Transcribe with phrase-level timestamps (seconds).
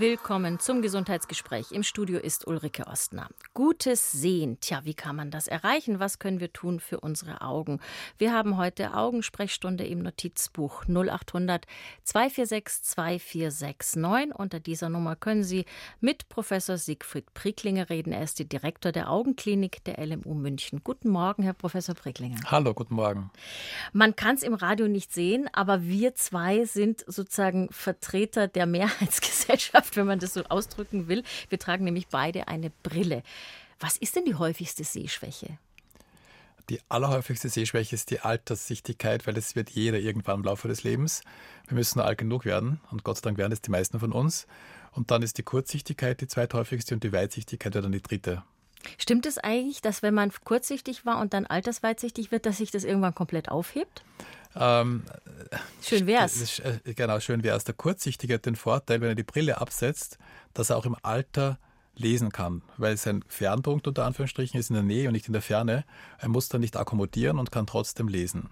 [0.00, 1.72] Willkommen zum Gesundheitsgespräch.
[1.72, 3.26] Im Studio ist Ulrike Ostner.
[3.52, 4.58] Gutes Sehen.
[4.60, 5.98] Tja, wie kann man das erreichen?
[5.98, 7.80] Was können wir tun für unsere Augen?
[8.16, 11.66] Wir haben heute Augensprechstunde im Notizbuch 0800
[12.04, 14.38] 246 2469.
[14.38, 15.64] Unter dieser Nummer können Sie
[16.00, 18.12] mit Professor Siegfried Pricklinger reden.
[18.12, 20.82] Er ist der Direktor der Augenklinik der LMU München.
[20.84, 22.38] Guten Morgen, Herr Professor Pricklinger.
[22.44, 23.32] Hallo, guten Morgen.
[23.92, 29.87] Man kann es im Radio nicht sehen, aber wir zwei sind sozusagen Vertreter der Mehrheitsgesellschaft
[29.88, 31.22] Gesellschaft, wenn man das so ausdrücken will.
[31.48, 33.22] Wir tragen nämlich beide eine Brille.
[33.80, 35.58] Was ist denn die häufigste Sehschwäche?
[36.68, 41.22] Die allerhäufigste Sehschwäche ist die Alterssichtigkeit, weil es wird jeder irgendwann im Laufe des Lebens.
[41.66, 44.12] Wir müssen nur alt genug werden und Gott sei Dank werden es die meisten von
[44.12, 44.46] uns.
[44.92, 48.42] Und dann ist die Kurzsichtigkeit die zweithäufigste und die Weitsichtigkeit wird dann die dritte.
[48.96, 52.84] Stimmt es eigentlich, dass wenn man kurzsichtig war und dann altersweitsichtig wird, dass sich das
[52.84, 54.02] irgendwann komplett aufhebt?
[54.56, 55.04] Ähm,
[55.82, 56.58] schön wär's.
[56.60, 57.64] Äh, genau, schön wär's.
[57.64, 60.18] Der Kurzsichtige hat den Vorteil, wenn er die Brille absetzt,
[60.54, 61.58] dass er auch im Alter
[61.94, 65.42] lesen kann, weil sein Fernpunkt unter Anführungsstrichen ist in der Nähe und nicht in der
[65.42, 65.84] Ferne.
[66.18, 68.50] Er muss dann nicht akkommodieren und kann trotzdem lesen.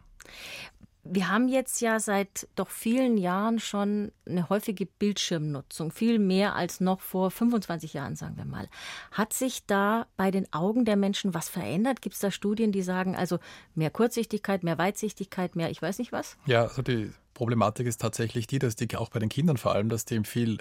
[1.10, 6.80] Wir haben jetzt ja seit doch vielen Jahren schon eine häufige Bildschirmnutzung, viel mehr als
[6.80, 8.68] noch vor 25 Jahren, sagen wir mal.
[9.12, 12.02] Hat sich da bei den Augen der Menschen was verändert?
[12.02, 13.38] Gibt es da Studien, die sagen, also
[13.74, 16.36] mehr Kurzsichtigkeit, mehr Weitsichtigkeit, mehr ich weiß nicht was?
[16.46, 19.90] Ja, also die Problematik ist tatsächlich die, dass die auch bei den Kindern vor allem,
[19.90, 20.58] dass die viel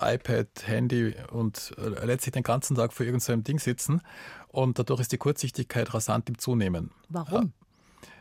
[0.00, 4.02] iPad, Handy und äh, letztlich den ganzen Tag vor irgendeinem Ding sitzen
[4.48, 6.90] und dadurch ist die Kurzsichtigkeit rasant im Zunehmen.
[7.08, 7.52] Warum?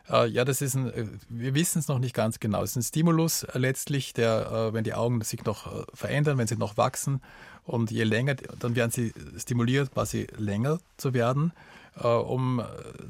[0.09, 2.63] Äh, ja, das ist ein, äh, wir wissen es noch nicht ganz genau.
[2.63, 6.55] Es ist ein Stimulus äh, letztlich, der, wenn die Augen sich noch verändern, wenn sie
[6.55, 7.21] noch wachsen
[7.65, 11.51] und je länger, dann werden sie stimuliert, quasi länger zu werden,
[11.95, 12.61] um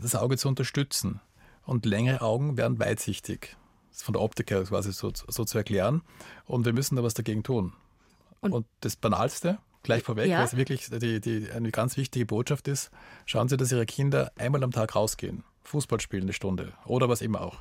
[0.02, 1.20] das Auge zu unterstützen.
[1.66, 3.56] Und längere Augen werden weitsichtig.
[3.90, 6.02] Das ist von der Optik her quasi so, so zu erklären.
[6.45, 7.74] Und wir müssen da was dagegen tun.
[8.40, 10.41] Und, und das Banalste, gleich vorweg, ja.
[10.41, 12.90] was wirklich die, die, eine ganz wichtige Botschaft ist,
[13.25, 15.44] schauen Sie, dass Ihre Kinder einmal am Tag rausgehen.
[15.67, 17.59] Fußball spielen eine Stunde oder was immer auch.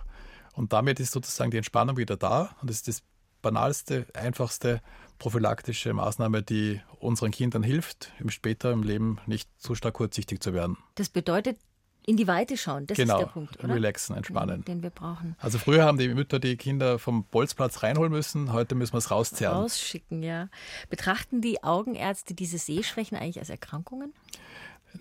[0.55, 3.03] Und damit ist sozusagen die Entspannung wieder da und das ist das
[3.43, 4.81] banalste, einfachste
[5.19, 10.53] prophylaktische Maßnahme, die unseren Kindern hilft, im später im Leben nicht zu stark kurzsichtig zu
[10.53, 10.77] werden.
[10.95, 11.59] Das bedeutet,
[12.07, 13.75] in die Weite schauen, das genau, ist der Punkt, oder?
[13.75, 14.65] relaxen, entspannen.
[14.65, 15.35] Den, den, wir brauchen.
[15.41, 19.11] Also früher haben die Mütter die Kinder vom Bolzplatz reinholen müssen, heute müssen wir es
[19.11, 19.59] rauszerren.
[19.59, 20.49] Rausschicken, ja.
[20.89, 24.15] Betrachten die Augenärzte diese Sehschwächen eigentlich als Erkrankungen?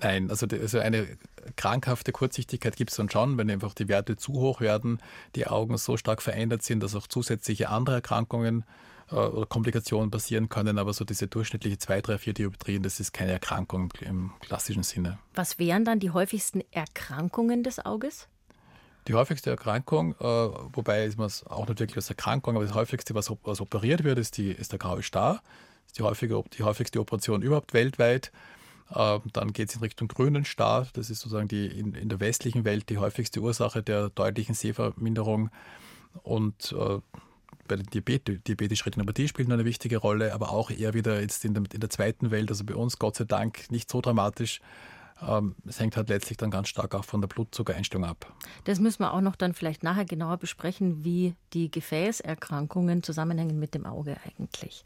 [0.02, 1.08] Nein, also, also eine
[1.56, 5.00] krankhafte Kurzsichtigkeit gibt es dann schon, wenn einfach die Werte zu hoch werden,
[5.36, 8.66] die Augen so stark verändert sind, dass auch zusätzliche andere Erkrankungen
[9.12, 10.78] äh, oder Komplikationen passieren können.
[10.78, 15.20] Aber so diese durchschnittliche 2, 3, 4 Dioptrien, das ist keine Erkrankung im klassischen Sinne.
[15.34, 18.28] Was wären dann die häufigsten Erkrankungen des Auges?
[19.08, 22.74] Die häufigste Erkrankung, äh, wobei ist man es auch nicht wirklich als Erkrankung, aber das
[22.74, 25.44] häufigste, was, was operiert wird, ist, die, ist der graue Star.
[25.84, 28.32] Das ist die, häufige, die häufigste Operation überhaupt weltweit.
[28.94, 30.88] Ähm, dann geht es in Richtung grünen Star.
[30.94, 35.50] Das ist sozusagen die in, in, der westlichen Welt die häufigste Ursache der deutlichen Sehverminderung.
[36.24, 37.00] Und äh,
[37.68, 41.54] bei der Diabetes, diabetische Retinopathie spielt eine wichtige Rolle, aber auch eher wieder jetzt in
[41.54, 44.62] der, in der zweiten Welt, also bei uns Gott sei Dank nicht so dramatisch,
[45.66, 48.34] es hängt halt letztlich dann ganz stark auch von der Blutzuckereinstellung ab.
[48.66, 53.74] Das müssen wir auch noch dann vielleicht nachher genauer besprechen, wie die Gefäßerkrankungen zusammenhängen mit
[53.74, 54.84] dem Auge eigentlich.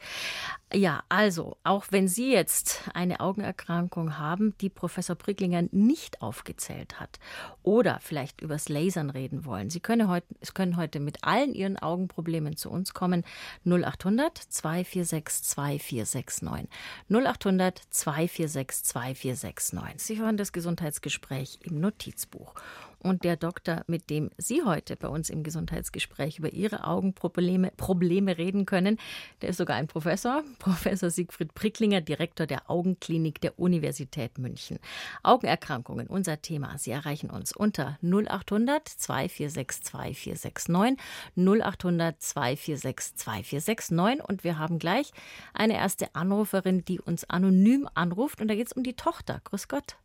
[0.72, 7.17] Ja, also, auch wenn Sie jetzt eine Augenerkrankung haben, die Professor Pricklinger nicht aufgezählt hat
[7.63, 12.56] oder vielleicht übers Lasern reden wollen, Sie können heute, können heute mit allen Ihren Augenproblemen
[12.56, 13.23] zu uns kommen.
[13.66, 16.69] 0800 246 2469.
[17.09, 20.01] 0800 246 2469.
[20.06, 22.53] Sie hören das Gesundheitsgespräch im Notizbuch.
[23.02, 28.38] Und der Doktor, mit dem Sie heute bei uns im Gesundheitsgespräch über Ihre Augenprobleme Probleme
[28.38, 28.97] reden können,
[29.41, 34.79] der ist sogar ein Professor, Professor Siegfried Pricklinger, Direktor der Augenklinik der Universität München.
[35.24, 36.78] Augenerkrankungen, unser Thema.
[36.78, 40.97] Sie erreichen uns unter 0800 246 2469
[41.38, 45.11] 0800 246 2469 und wir haben gleich
[45.53, 49.40] eine erste Anruferin, die uns anonym anruft und da geht es um die Tochter.
[49.46, 49.96] Grüß Gott.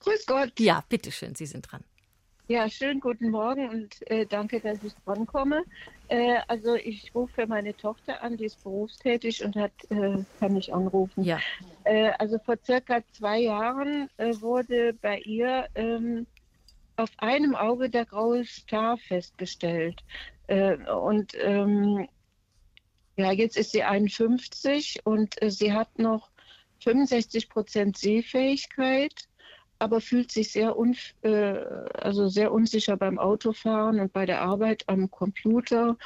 [0.00, 0.58] Grüß Gott.
[0.58, 1.84] Ja, bitteschön, Sie sind dran.
[2.50, 5.62] Ja, schönen guten Morgen und äh, danke, dass ich drankomme.
[6.08, 10.54] Äh, also ich rufe für meine Tochter an, die ist berufstätig und hat, äh, kann
[10.54, 11.22] mich anrufen.
[11.22, 11.38] Ja.
[11.84, 16.26] Äh, also vor circa zwei Jahren äh, wurde bei ihr ähm,
[16.96, 20.02] auf einem Auge der graue Star festgestellt.
[20.48, 22.08] Äh, und ähm,
[23.14, 26.30] ja, jetzt ist sie 51 und sie hat noch
[26.82, 29.28] 65 Prozent Sehfähigkeit
[29.80, 31.56] aber fühlt sich sehr, un, äh,
[31.94, 35.96] also sehr unsicher beim Autofahren und bei der Arbeit am Computer.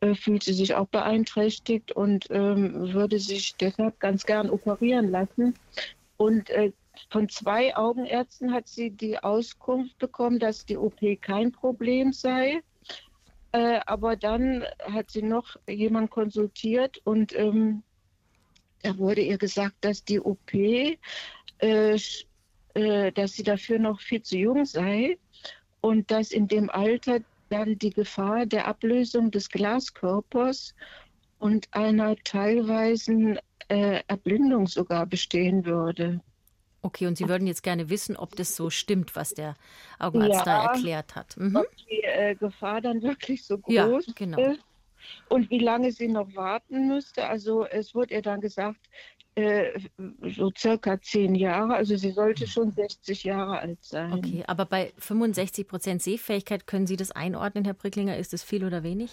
[0.00, 5.54] Äh, fühlt sie sich auch beeinträchtigt und ähm, würde sich deshalb ganz gern operieren lassen.
[6.18, 6.72] Und äh,
[7.10, 12.60] von zwei Augenärzten hat sie die Auskunft bekommen, dass die OP kein Problem sei.
[13.52, 17.82] Äh, aber dann hat sie noch jemand konsultiert und ähm,
[18.82, 20.52] da wurde ihr gesagt, dass die OP,
[22.76, 25.16] äh, dass sie dafür noch viel zu jung sei
[25.80, 30.74] und dass in dem Alter dann die Gefahr der Ablösung des Glaskörpers
[31.38, 33.38] und einer teilweisen
[33.68, 36.20] äh, Erblindung sogar bestehen würde.
[36.82, 39.54] Okay, und Sie würden jetzt gerne wissen, ob das so stimmt, was der
[39.98, 41.34] Augenarzt ja, da erklärt hat.
[41.38, 41.56] Mhm.
[41.56, 44.52] Ob die äh, Gefahr dann wirklich so groß ja, genau.
[44.52, 44.60] ist
[45.28, 47.26] und wie lange sie noch warten müsste.
[47.26, 48.80] Also es wurde ihr dann gesagt,
[49.36, 51.74] so circa zehn Jahre.
[51.74, 54.12] Also sie sollte schon 60 Jahre alt sein.
[54.12, 58.16] Okay, aber bei 65 Prozent Sehfähigkeit können Sie das einordnen, Herr Bricklinger?
[58.16, 59.10] Ist das viel oder wenig?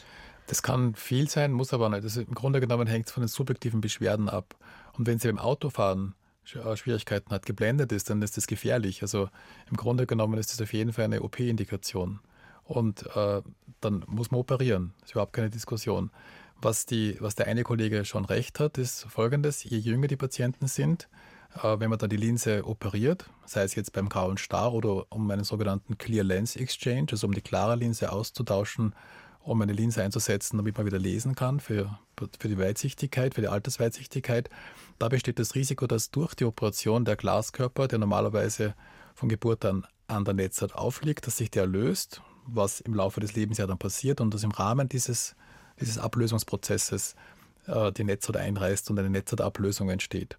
[0.47, 2.05] Das kann viel sein, muss aber nicht.
[2.05, 4.55] Das Im Grunde genommen hängt es von den subjektiven Beschwerden ab.
[4.97, 6.15] Und wenn Sie beim Autofahren
[6.53, 9.01] äh, Schwierigkeiten hat, geblendet ist, dann ist das gefährlich.
[9.01, 9.29] Also
[9.69, 12.19] im Grunde genommen ist das auf jeden Fall eine OP-Indikation.
[12.63, 13.41] Und äh,
[13.81, 14.93] dann muss man operieren.
[14.99, 16.11] Das ist überhaupt keine Diskussion.
[16.63, 20.67] Was, die, was der eine Kollege schon recht hat, ist folgendes: Je jünger die Patienten
[20.67, 21.09] sind,
[21.61, 25.29] äh, wenn man dann die Linse operiert, sei es jetzt beim grauen Star oder um
[25.29, 28.95] einen sogenannten Clear Lens Exchange, also um die klare Linse auszutauschen,
[29.41, 31.99] um eine Linse einzusetzen, damit man wieder lesen kann für,
[32.39, 34.49] für die Weitsichtigkeit, für die Altersweitsichtigkeit.
[34.99, 38.73] Da besteht das Risiko, dass durch die Operation der Glaskörper, der normalerweise
[39.15, 43.35] von Geburt an an der Netzhaut aufliegt, dass sich der löst, was im Laufe des
[43.35, 45.35] Lebens ja dann passiert und dass im Rahmen dieses,
[45.79, 47.15] dieses Ablösungsprozesses
[47.67, 50.37] äh, die Netzhaut einreißt und eine Netzhautablösung entsteht.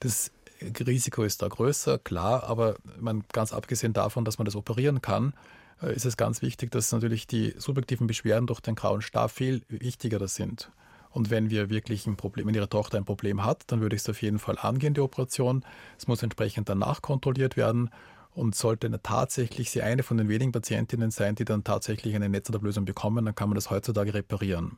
[0.00, 0.30] Das
[0.60, 5.34] Risiko ist da größer, klar, aber man, ganz abgesehen davon, dass man das operieren kann,
[5.82, 9.62] äh, ist es ganz wichtig, dass natürlich die subjektiven Beschwerden durch den grauen Star viel
[9.68, 10.70] wichtiger sind.
[11.10, 14.02] Und wenn wir wirklich ein Problem, wenn Ihre Tochter ein Problem hat, dann würde ich
[14.02, 15.64] es auf jeden Fall angehen, die Operation.
[15.96, 17.90] Es muss entsprechend danach kontrolliert werden.
[18.36, 22.84] Und sollte tatsächlich sie eine von den wenigen Patientinnen sein, die dann tatsächlich eine Netzhautablösung
[22.84, 24.76] bekommen, dann kann man das heutzutage reparieren.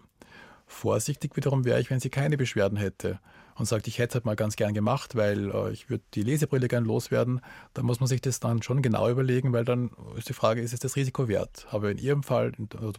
[0.69, 3.19] Vorsichtig wiederum wäre ich, wenn sie keine Beschwerden hätte
[3.57, 6.23] und sagt, ich hätte es halt mal ganz gern gemacht, weil äh, ich würde die
[6.23, 7.41] Lesebrille gern loswerden,
[7.75, 10.73] dann muss man sich das dann schon genau überlegen, weil dann ist die Frage, ist
[10.73, 11.67] es das Risiko wert?
[11.73, 12.53] Aber in ihrem Fall,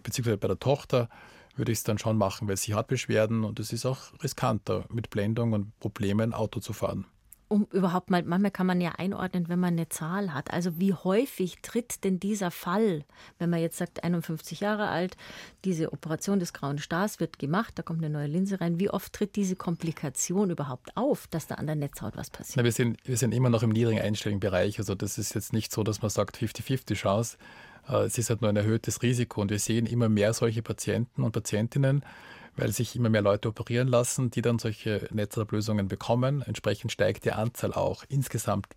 [0.04, 1.08] beziehungsweise bei der Tochter,
[1.56, 4.84] würde ich es dann schon machen, weil sie hat Beschwerden und es ist auch riskanter,
[4.90, 7.06] mit Blendung und Problemen Auto zu fahren
[7.50, 10.54] um überhaupt mal, manchmal kann man ja einordnen, wenn man eine Zahl hat.
[10.54, 13.04] Also wie häufig tritt denn dieser Fall,
[13.40, 15.18] wenn man jetzt sagt, 51 Jahre alt,
[15.66, 18.80] diese Operation des grauen Stars wird gemacht, da kommt eine neue Linse rein.
[18.80, 22.58] Wie oft tritt diese Komplikation überhaupt auf, dass da an der Netzhaut was passiert?
[22.58, 24.78] Na, wir, sind, wir sind immer noch im niedrigen einstelligen Bereich.
[24.78, 27.38] Also das ist jetzt nicht so, dass man sagt 50-50 Chance.
[27.90, 31.24] Äh, es ist halt nur ein erhöhtes Risiko und wir sehen immer mehr solche Patienten
[31.24, 32.04] und Patientinnen,
[32.60, 36.42] weil sich immer mehr Leute operieren lassen, die dann solche Netzablösungen bekommen.
[36.42, 38.68] Entsprechend steigt die Anzahl auch insgesamt,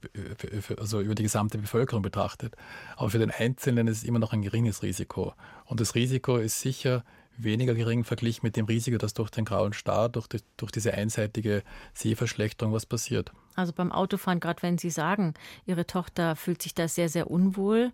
[0.79, 2.55] also über die gesamte Bevölkerung betrachtet.
[2.97, 5.35] Aber für den Einzelnen ist es immer noch ein geringes Risiko.
[5.65, 7.05] Und das Risiko ist sicher
[7.37, 10.95] weniger gering verglichen mit dem Risiko, dass durch den grauen Star, durch, die, durch diese
[10.95, 11.63] einseitige
[11.95, 13.33] Sehverschlechterung was passiert.
[13.55, 15.35] Also beim Autofahren, gerade wenn Sie sagen,
[15.67, 17.93] Ihre Tochter fühlt sich da sehr, sehr unwohl,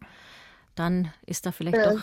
[0.75, 1.95] dann ist da vielleicht äh.
[1.95, 2.03] doch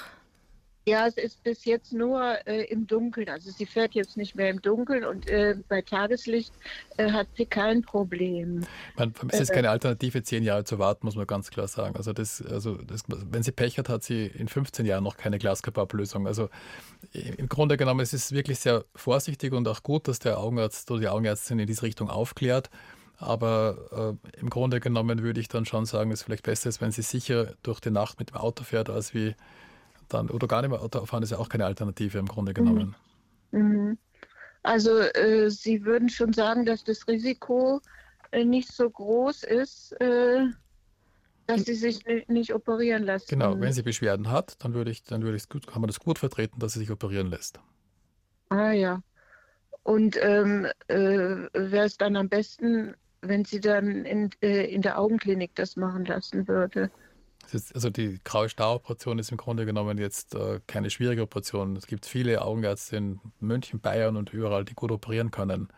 [0.88, 3.30] ja, es ist bis jetzt nur äh, im Dunkeln.
[3.30, 6.54] Also sie fährt jetzt nicht mehr im Dunkeln und äh, bei Tageslicht
[6.98, 8.66] äh, hat sie kein Problem.
[8.96, 11.96] Man, es ist keine Alternative, zehn Jahre zu warten, muss man ganz klar sagen.
[11.96, 15.40] Also, das, also das, wenn sie Pech hat, hat sie in 15 Jahren noch keine
[15.40, 16.28] Glaskörperablösung.
[16.28, 16.50] Also
[17.14, 20.90] im Grunde genommen es ist es wirklich sehr vorsichtig und auch gut, dass der Augenarzt
[20.92, 22.70] oder die Augenärztin in diese Richtung aufklärt.
[23.18, 26.82] Aber äh, im Grunde genommen würde ich dann schon sagen, dass es vielleicht besser ist,
[26.82, 29.36] wenn sie sicher durch die Nacht mit dem Auto fährt, als wie
[30.10, 32.96] dann oder gar nicht mehr Autofahren ist ja auch keine Alternative im Grunde genommen.
[33.52, 33.60] Mhm.
[33.62, 33.98] mhm.
[34.64, 37.82] Also äh, Sie würden schon sagen, dass das Risiko
[38.32, 40.46] äh, nicht so groß ist, äh,
[41.48, 43.28] dass sie sich nicht operieren lassen.
[43.30, 46.00] Genau, wenn sie Beschwerden hat, dann würde ich, dann würde ich gut, kann man das
[46.00, 47.60] gut vertreten, dass sie sich operieren lässt.
[48.50, 49.02] Ah ja.
[49.84, 55.00] Und ähm, äh, wäre es dann am besten, wenn sie dann in, äh, in der
[55.00, 56.90] Augenklinik das machen lassen würde?
[57.54, 61.76] Also die graue Star-Operation ist im Grunde genommen jetzt äh, keine schwierige Operation.
[61.76, 65.70] Es gibt viele Augenärzte in München, Bayern und überall, die gut operieren können.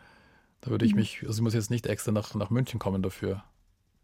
[0.62, 1.00] Da würde ich mhm.
[1.00, 3.44] mich, also ich muss jetzt nicht extra nach, nach München kommen dafür.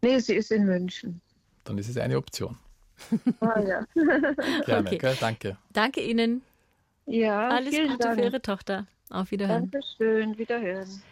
[0.02, 1.20] Nee, sie ist in München.
[1.64, 2.58] Dann ist es eine Option.
[3.40, 3.84] Ah ja.
[4.66, 4.98] Gerne, okay.
[4.98, 5.16] gell?
[5.18, 5.58] danke.
[5.72, 6.42] Danke Ihnen.
[7.06, 8.14] Ja, Alles Gute Dank.
[8.14, 8.86] für Ihre Tochter.
[9.10, 9.70] Auf Wiederhören.
[9.70, 11.02] Dankeschön, Wiederhören.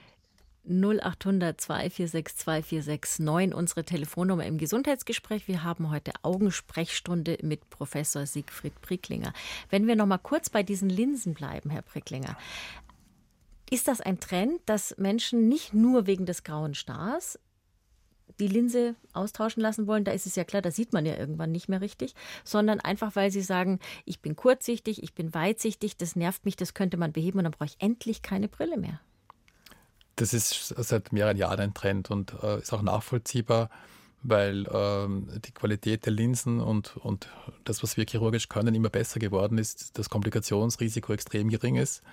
[0.68, 5.48] 0800 246 2469 unsere Telefonnummer im Gesundheitsgespräch.
[5.48, 9.32] Wir haben heute Augensprechstunde mit Professor Siegfried Pricklinger.
[9.70, 12.36] Wenn wir noch mal kurz bei diesen Linsen bleiben, Herr Pricklinger.
[13.70, 17.38] Ist das ein Trend, dass Menschen nicht nur wegen des grauen Stars
[18.38, 21.52] die Linse austauschen lassen wollen, da ist es ja klar, da sieht man ja irgendwann
[21.52, 22.14] nicht mehr richtig,
[22.44, 26.74] sondern einfach, weil sie sagen, ich bin kurzsichtig, ich bin weitsichtig, das nervt mich, das
[26.74, 29.00] könnte man beheben und dann brauche ich endlich keine Brille mehr.
[30.22, 33.70] Das ist seit mehreren Jahren ein Trend und äh, ist auch nachvollziehbar,
[34.22, 37.26] weil ähm, die Qualität der Linsen und, und
[37.64, 42.04] das, was wir chirurgisch können, immer besser geworden ist, das Komplikationsrisiko extrem gering ist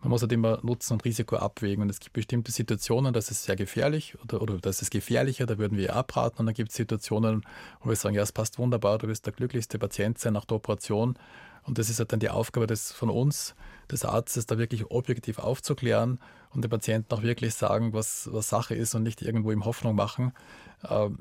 [0.00, 1.82] man muss halt immer Nutzen und Risiko abwägen.
[1.82, 5.58] Und es gibt bestimmte Situationen, das ist sehr gefährlich oder, oder das ist gefährlicher, da
[5.58, 6.40] würden wir abraten.
[6.40, 7.44] Und dann gibt es Situationen,
[7.80, 10.56] wo wir sagen, ja, es passt wunderbar, du wirst der glücklichste Patient sein nach der
[10.56, 11.18] Operation.
[11.64, 13.54] Und das ist halt dann die Aufgabe des, von uns,
[13.90, 16.20] des Arztes, da wirklich objektiv aufzuklären
[16.52, 19.96] und dem Patienten auch wirklich sagen, was, was Sache ist und nicht irgendwo ihm Hoffnung
[19.96, 20.32] machen.
[20.88, 21.18] Ähm,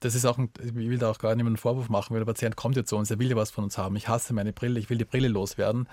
[0.00, 2.26] das ist auch, ein, ich will da auch gar niemanden einen Vorwurf machen, weil der
[2.26, 3.96] Patient kommt jetzt zu uns, er will ja was von uns haben.
[3.96, 5.88] Ich hasse meine Brille, ich will die Brille loswerden.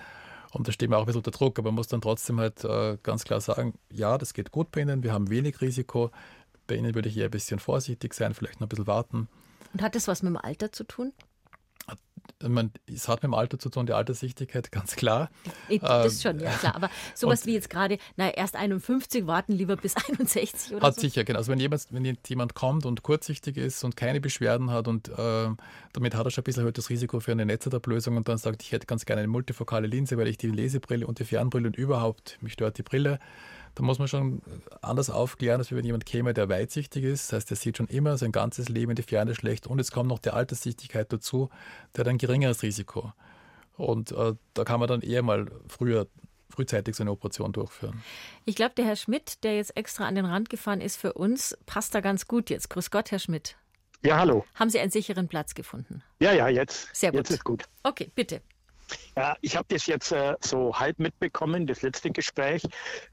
[0.52, 2.64] Und da stehen wir auch ein bisschen unter Druck, aber man muss dann trotzdem halt
[2.64, 6.10] äh, ganz klar sagen, ja, das geht gut bei Ihnen, wir haben wenig Risiko.
[6.66, 9.28] Bei Ihnen würde ich eher ein bisschen vorsichtig sein, vielleicht noch ein bisschen warten.
[9.72, 11.12] Und hat das was mit dem Alter zu tun?
[12.42, 15.30] Meine, es hat mit dem Alter zu tun, die Alterssichtigkeit, ganz klar.
[15.80, 16.74] Das ist schon, ja klar.
[16.74, 21.00] Aber sowas wie jetzt gerade, na, erst 51, warten lieber bis 61 oder Hat so.
[21.02, 21.38] sicher, genau.
[21.38, 25.48] Also wenn jemand, wenn jemand kommt und kurzsichtig ist und keine Beschwerden hat und äh,
[25.92, 28.72] damit hat er schon ein bisschen erhöhtes Risiko für eine Netzhautablösung und dann sagt, ich
[28.72, 32.38] hätte ganz gerne eine multifokale Linse, weil ich die Lesebrille und die Fernbrille und überhaupt,
[32.40, 33.18] mich stört die Brille,
[33.76, 34.42] da muss man schon
[34.80, 37.28] anders aufklären, als wenn jemand käme, der weitsichtig ist.
[37.28, 39.92] Das heißt, der sieht schon immer sein ganzes Leben in die Ferne schlecht und jetzt
[39.92, 41.50] kommt noch die Alterssichtigkeit dazu,
[41.94, 43.12] der hat ein geringeres Risiko.
[43.76, 46.08] Und äh, da kann man dann eher mal früher
[46.48, 48.02] frühzeitig so eine Operation durchführen.
[48.46, 51.56] Ich glaube, der Herr Schmidt, der jetzt extra an den Rand gefahren ist für uns,
[51.66, 52.70] passt da ganz gut jetzt.
[52.70, 53.56] Grüß Gott, Herr Schmidt.
[54.02, 54.46] Ja, hallo.
[54.54, 56.02] Haben Sie einen sicheren Platz gefunden?
[56.18, 56.88] Ja, ja, jetzt.
[56.94, 57.18] Sehr gut.
[57.18, 57.64] Jetzt ist gut.
[57.82, 58.40] Okay, bitte.
[59.16, 62.62] Ja, ich habe das jetzt äh, so halb mitbekommen, das letzte Gespräch.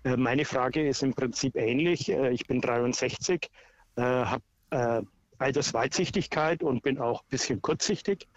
[0.04, 2.10] Äh, meine Frage ist im Prinzip ähnlich.
[2.10, 3.50] Äh, ich bin 63,
[3.96, 5.02] habe äh,
[5.38, 8.28] Altersweitsichtigkeit und bin auch ein bisschen kurzsichtig.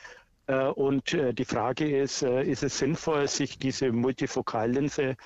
[0.47, 5.16] Äh, und äh, die Frage ist, ist es sinnvoll, sich diese Multifokallinse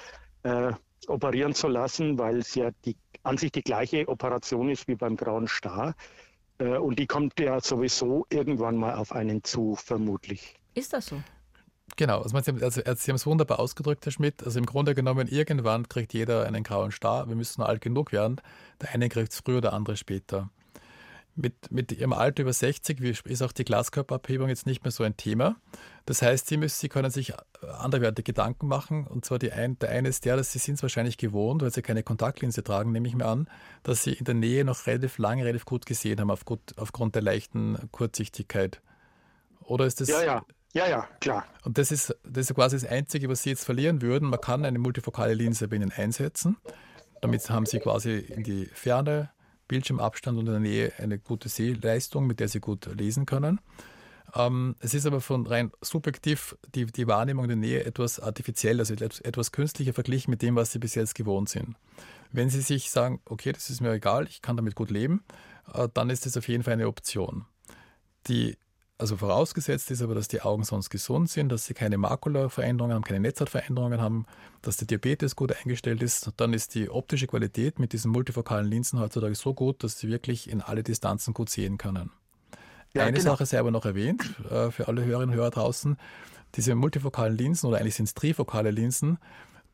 [1.06, 5.14] operieren zu lassen, weil es ja die, an sich die gleiche Operation ist wie beim
[5.14, 5.94] grauen Star.
[6.58, 10.54] und die kommt ja sowieso irgendwann mal auf einen zu, vermutlich.
[10.72, 11.22] Ist das so?
[11.96, 14.42] Genau, also, also, Sie haben es wunderbar ausgedrückt, Herr Schmidt.
[14.44, 17.28] Also im Grunde genommen, irgendwann kriegt jeder einen grauen Star.
[17.28, 18.40] Wir müssen nur alt genug werden.
[18.80, 20.50] Der eine kriegt es früher, der andere später.
[21.36, 25.16] Mit, mit Ihrem Alter über 60 ist auch die Glaskörperabhebung jetzt nicht mehr so ein
[25.16, 25.56] Thema.
[26.04, 27.32] Das heißt, Sie, müssen, Sie können sich
[27.78, 29.06] anderweitige Gedanken machen.
[29.06, 31.82] Und zwar ein, der eine ist der, dass Sie sind es wahrscheinlich gewohnt, weil Sie
[31.82, 33.48] keine Kontaktlinse tragen, nehme ich mir an,
[33.84, 37.22] dass Sie in der Nähe noch relativ lange, relativ gut gesehen haben, aufgrund, aufgrund der
[37.22, 38.82] leichten Kurzsichtigkeit.
[39.60, 40.08] Oder ist das...
[40.08, 40.44] Ja, ja.
[40.72, 41.44] Ja, ja, klar.
[41.64, 44.28] Und das ist, das ist quasi das Einzige, was Sie jetzt verlieren würden.
[44.28, 46.56] Man kann eine multifokale Linse bei Ihnen einsetzen.
[47.20, 49.30] Damit haben Sie quasi in die Ferne,
[49.68, 53.60] Bildschirmabstand und in der Nähe eine gute Sehleistung, mit der Sie gut lesen können.
[54.34, 58.94] Ähm, es ist aber von rein subjektiv die, die Wahrnehmung der Nähe etwas artifiziell, also
[58.94, 61.76] etwas künstlicher verglichen mit dem, was Sie bis jetzt gewohnt sind.
[62.30, 65.24] Wenn Sie sich sagen, okay, das ist mir egal, ich kann damit gut leben,
[65.74, 67.44] äh, dann ist das auf jeden Fall eine Option.
[68.28, 68.56] Die
[69.00, 73.02] also vorausgesetzt ist aber, dass die Augen sonst gesund sind, dass sie keine Makulaveränderungen haben,
[73.02, 74.26] keine Netzhautveränderungen haben,
[74.62, 76.30] dass der Diabetes gut eingestellt ist.
[76.36, 80.50] Dann ist die optische Qualität mit diesen multifokalen Linsen heutzutage so gut, dass sie wirklich
[80.50, 82.10] in alle Distanzen gut sehen können.
[82.92, 83.30] Ja, Eine genau.
[83.32, 85.96] Sache sei aber noch erwähnt, äh, für alle Hörerinnen und Hörer draußen.
[86.56, 89.18] Diese multifokalen Linsen oder eigentlich sind es trifokale Linsen,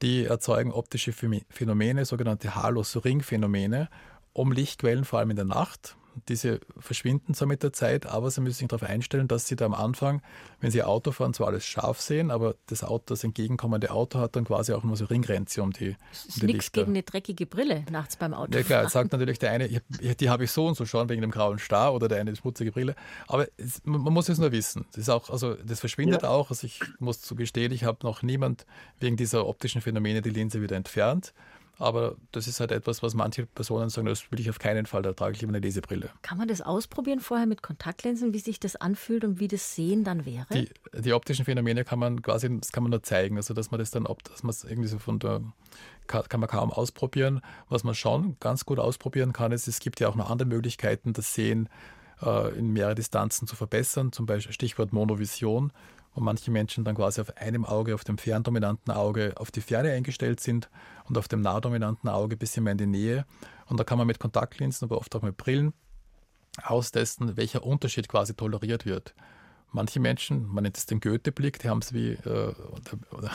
[0.02, 3.88] die erzeugen optische Phänomene, sogenannte Halos-Ring-Phänomene,
[4.34, 5.96] um Lichtquellen, vor allem in der Nacht,
[6.28, 9.66] diese verschwinden zwar mit der Zeit, aber Sie müssen sich darauf einstellen, dass Sie da
[9.66, 10.22] am Anfang,
[10.60, 14.36] wenn Sie Auto fahren, zwar alles scharf sehen, aber das Auto, das entgegenkommende Auto hat
[14.36, 15.96] dann quasi auch nur so Ringgrenze um die.
[16.10, 18.56] Das ist um nichts gegen eine dreckige Brille nachts beim Auto.
[18.56, 21.22] Ja klar, jetzt sagt natürlich der eine, die habe ich so und so schon wegen
[21.22, 22.94] dem grauen Star oder der eine die schmutzige Brille.
[23.28, 24.86] Aber es, man muss es nur wissen.
[24.92, 26.30] Das ist auch, also das verschwindet ja.
[26.30, 26.50] auch.
[26.50, 28.66] Also ich muss zugestehen, ich habe noch niemand
[29.00, 31.32] wegen dieser optischen Phänomene die Linse wieder entfernt.
[31.78, 35.02] Aber das ist halt etwas, was manche Personen sagen, das will ich auf keinen Fall,
[35.02, 36.08] da trage ich lieber eine Lesebrille.
[36.22, 40.02] Kann man das ausprobieren vorher mit Kontaktlinsen, wie sich das anfühlt und wie das Sehen
[40.02, 40.46] dann wäre?
[40.52, 43.78] Die, die optischen Phänomene kann man quasi, das kann man nur zeigen, also dass man
[43.78, 45.42] das dann, dass man es irgendwie so von der,
[46.06, 47.42] kann man kaum ausprobieren.
[47.68, 51.12] Was man schon ganz gut ausprobieren kann, ist, es gibt ja auch noch andere Möglichkeiten,
[51.12, 51.68] das Sehen
[52.22, 55.72] äh, in mehrere Distanzen zu verbessern, zum Beispiel Stichwort Monovision
[56.16, 59.92] wo manche Menschen dann quasi auf einem Auge, auf dem ferndominanten Auge auf die Ferne
[59.92, 60.70] eingestellt sind
[61.04, 63.26] und auf dem nahdominanten Auge ein bisschen mehr in die Nähe.
[63.66, 65.74] Und da kann man mit Kontaktlinsen, aber oft auch mit Brillen
[66.62, 69.14] austesten, welcher Unterschied quasi toleriert wird.
[69.72, 72.54] Manche Menschen, man nennt es den Goethe-Blick, die haben es wie, äh,
[73.10, 73.30] oder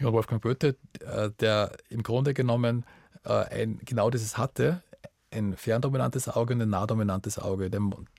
[0.12, 2.86] Wolfgang Goethe, äh, der im Grunde genommen
[3.24, 4.82] äh, ein, genau dieses hatte,
[5.30, 7.70] ein ferndominantes Auge und ein nahdominantes Auge,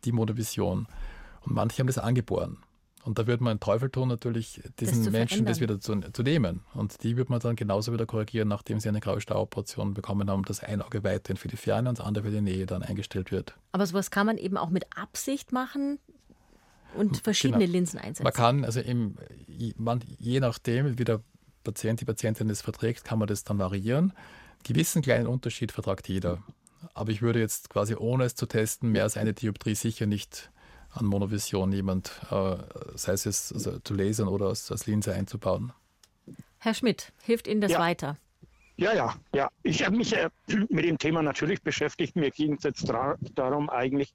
[0.05, 0.85] die Monovision.
[1.41, 2.59] Und manche haben das angeboren.
[3.05, 6.21] Und da würde man einen Teufel tun, natürlich diesen das Menschen das wieder zu, zu,
[6.21, 6.61] nehmen.
[6.73, 10.43] Und die würde man dann genauso wieder korrigieren, nachdem sie eine graue Stauoperation bekommen haben,
[10.43, 13.31] dass ein Auge weiterhin für die Ferne und das andere für die Nähe dann eingestellt
[13.31, 13.55] wird.
[13.71, 15.99] Aber sowas kann man eben auch mit Absicht machen
[16.95, 17.71] und verschiedene genau.
[17.71, 18.23] Linsen einsetzen.
[18.23, 19.15] Man kann, also im,
[19.77, 21.21] man, je nachdem, wie der
[21.63, 24.13] Patient, die Patientin es verträgt, kann man das dann variieren.
[24.63, 26.43] Gewissen kleinen Unterschied vertragt jeder.
[26.93, 30.51] Aber ich würde jetzt quasi ohne es zu testen mehr als eine Dioptrie sicher nicht
[30.99, 32.57] an Monovision jemand, äh,
[32.95, 35.71] sei es jetzt also zu lasern oder als, als Linse einzubauen.
[36.59, 37.79] Herr Schmidt, hilft Ihnen das ja.
[37.79, 38.17] weiter?
[38.77, 39.49] Ja, ja, ja.
[39.63, 40.29] Ich habe mich äh,
[40.69, 42.15] mit dem Thema natürlich beschäftigt.
[42.15, 42.89] Mir ging es jetzt
[43.35, 44.13] darum eigentlich,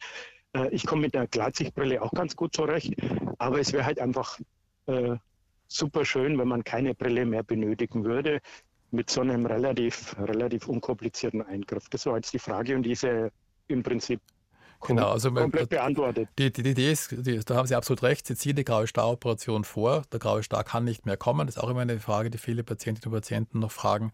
[0.55, 2.95] äh, ich komme mit der Gleitsichtbrille auch ganz gut zurecht,
[3.38, 4.38] aber es wäre halt einfach
[4.87, 5.17] äh,
[5.69, 8.41] super schön, wenn man keine Brille mehr benötigen würde
[8.91, 11.88] mit so einem relativ, relativ unkomplizierten Eingriff.
[11.91, 13.33] Das war jetzt die Frage und diese
[13.69, 14.21] im Prinzip
[14.87, 16.29] Genau, also komplett beantwortet.
[16.38, 18.87] Die, die, die Idee ist, die, da haben Sie absolut recht, Sie ziehen die graue
[18.87, 20.03] Star-Operation vor.
[20.12, 21.47] Der graue Star kann nicht mehr kommen.
[21.47, 24.12] Das ist auch immer eine Frage, die viele Patientinnen und Patienten noch fragen.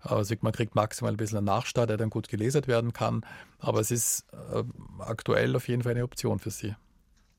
[0.00, 3.24] Also man kriegt maximal ein bisschen einen Nachstar, der dann gut gelesert werden kann.
[3.58, 4.62] Aber es ist äh,
[5.00, 6.74] aktuell auf jeden Fall eine Option für Sie.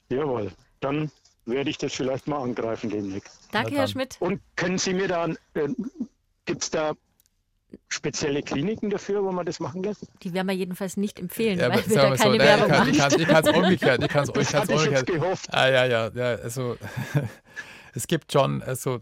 [0.10, 1.12] Jawohl, dann
[1.46, 3.50] werde ich das vielleicht mal angreifen demnächst.
[3.52, 4.18] Danke, Herr Schmidt.
[4.20, 5.70] Und können Sie mir dann, äh,
[6.46, 6.94] gibt es da
[7.88, 10.08] spezielle Kliniken dafür, wo man das machen lässt?
[10.24, 12.90] Die werden wir jedenfalls nicht empfehlen, ja, weil wir da keine so, Werbung machen.
[13.20, 14.04] Ich kann es umgekehrt.
[14.04, 15.06] Ich kann es umgekehrt.
[15.06, 15.54] Gehofft.
[15.54, 16.36] Ah, ja, ja, ja.
[16.36, 16.78] Also,
[17.94, 19.02] es gibt schon, also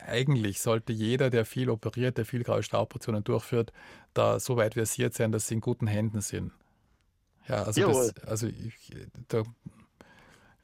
[0.00, 3.72] eigentlich sollte jeder, der viel operiert, der viel graue Staubportionen durchführt,
[4.12, 6.52] da so weit versiert sein, dass sie in guten Händen sind.
[7.48, 8.74] Ja, also, das, also ich,
[9.28, 9.42] da,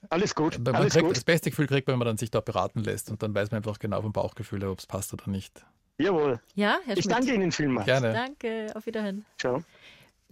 [0.09, 0.59] alles gut.
[0.59, 1.17] Man alles kriegt, gut.
[1.17, 3.51] Das beste Gefühl kriegt man, wenn man dann sich da beraten lässt und dann weiß
[3.51, 5.65] man einfach genau vom Bauchgefühl, ob es passt oder nicht.
[6.01, 6.41] Jawohl.
[6.55, 7.87] Ja, Herr Ich danke Ihnen vielmals.
[7.87, 8.13] Gerne.
[8.13, 9.25] Danke, auf Wiederhören.
[9.39, 9.63] Ciao.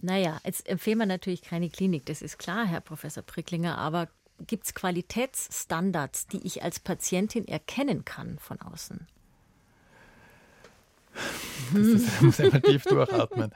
[0.01, 4.07] Naja, jetzt empfehlen wir natürlich keine Klinik, das ist klar, Herr Professor Pricklinger, aber
[4.47, 9.07] gibt es Qualitätsstandards, die ich als Patientin erkennen kann von außen?
[11.73, 13.51] Das ist, da muss einmal tief durchatmen.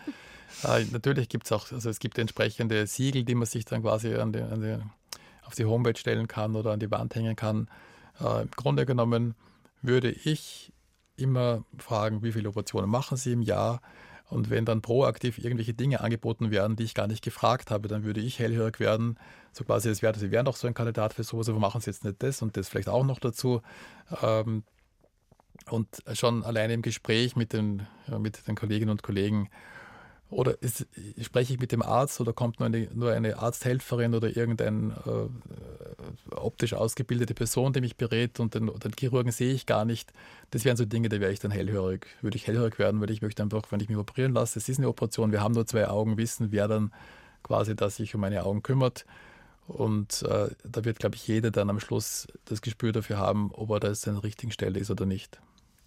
[0.65, 4.13] Äh, natürlich gibt es auch, also es gibt entsprechende Siegel, die man sich dann quasi
[4.15, 4.77] an die, an die,
[5.45, 7.69] auf die Homepage stellen kann oder an die Wand hängen kann.
[8.19, 9.35] Äh, Im Grunde genommen
[9.81, 10.72] würde ich
[11.15, 13.81] immer fragen, wie viele Operationen machen Sie im Jahr?
[14.29, 18.03] Und wenn dann proaktiv irgendwelche Dinge angeboten werden, die ich gar nicht gefragt habe, dann
[18.03, 19.19] würde ich hellhörig werden.
[19.51, 21.89] So quasi, es wäre, Sie wären doch so ein Kandidat für sowas, aber machen Sie
[21.89, 23.61] jetzt nicht das und das vielleicht auch noch dazu.
[24.21, 24.63] Ähm,
[25.69, 27.85] und schon alleine im Gespräch mit den,
[28.17, 29.49] mit den Kolleginnen und Kollegen
[30.29, 30.87] oder ist,
[31.21, 36.35] spreche ich mit dem Arzt oder kommt nur eine, nur eine Arzthelferin oder irgendeine äh,
[36.35, 40.11] optisch ausgebildete Person, die mich berät und den, den, Chirurgen sehe ich gar nicht.
[40.51, 42.07] Das wären so Dinge, da wäre ich dann hellhörig.
[42.21, 44.79] Würde ich hellhörig werden, weil ich möchte einfach, wenn ich mich operieren lasse, es ist
[44.79, 46.91] eine Operation, wir haben nur zwei Augen, wissen, wer dann
[47.43, 49.05] quasi, dass sich um meine Augen kümmert.
[49.67, 53.69] Und äh, da wird, glaube ich, jeder dann am Schluss das Gespür dafür haben, ob
[53.69, 55.39] er da an der richtigen Stelle ist oder nicht.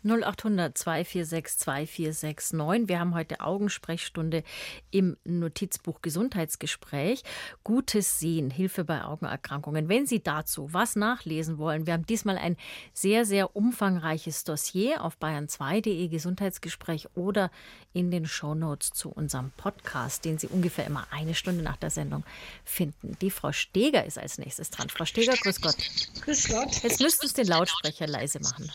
[0.04, 2.88] 0800 246 2469.
[2.88, 4.42] Wir haben heute Augensprechstunde
[4.90, 7.22] im Notizbuch Gesundheitsgespräch.
[7.64, 9.88] Gutes Sehen, Hilfe bei Augenerkrankungen.
[9.88, 12.56] Wenn Sie dazu was nachlesen wollen, wir haben diesmal ein
[12.92, 17.50] sehr, sehr umfangreiches Dossier auf bayern2.de Gesundheitsgespräch oder
[17.92, 22.24] in den Shownotes zu unserem Podcast, den Sie ungefähr immer eine Stunde nach der Sendung
[22.64, 23.16] finden.
[23.20, 24.88] Die Frau Steger ist als nächstes dran.
[24.88, 25.76] Frau Steger, grüß Gott.
[26.22, 26.82] Grüß Gott.
[26.82, 28.70] Jetzt müsstest du den Lautsprecher leise machen.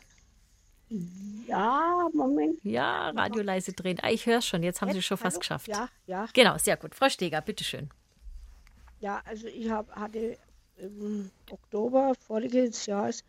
[1.48, 2.60] Ja, Moment.
[2.64, 3.98] Ja, Radio leise drehen.
[4.02, 5.40] Ah, ich höre es schon, jetzt haben Sie schon fast Hallo?
[5.40, 5.68] geschafft.
[5.68, 6.28] Ja, ja.
[6.34, 6.96] Genau, sehr gut.
[6.96, 7.90] Frau Steger, bitteschön.
[9.00, 10.38] Ja, also ich hab, hatte
[10.78, 13.24] im Oktober voriges Jahres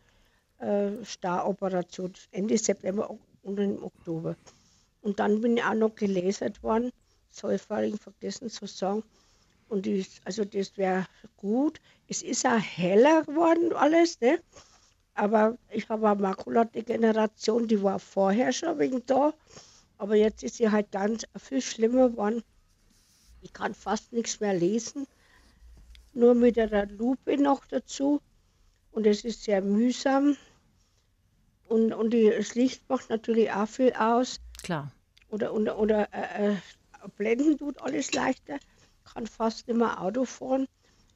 [0.59, 4.35] äh, Staroperation, Ende September und im Oktober.
[5.01, 6.91] Und dann bin ich auch noch gelasert worden,
[7.29, 7.55] das habe
[7.87, 9.03] ich vergessen zu sagen.
[9.69, 11.05] Und ich, also das wäre
[11.37, 11.81] gut.
[12.07, 14.39] Es ist auch heller geworden alles, ne?
[15.15, 19.33] Aber ich habe eine Makuladegeneration, die war vorher schon wegen da.
[19.97, 22.43] Aber jetzt ist sie halt ganz viel schlimmer geworden.
[23.41, 25.05] Ich kann fast nichts mehr lesen.
[26.13, 28.21] Nur mit einer Lupe noch dazu.
[28.91, 30.35] Und es ist sehr mühsam.
[31.67, 34.39] Und, und die, das Licht macht natürlich auch viel aus.
[34.63, 34.91] Klar.
[35.29, 36.55] Oder, oder, oder äh, äh
[37.17, 38.59] blenden tut alles leichter.
[39.03, 40.67] Kann fast nicht mehr Auto fahren.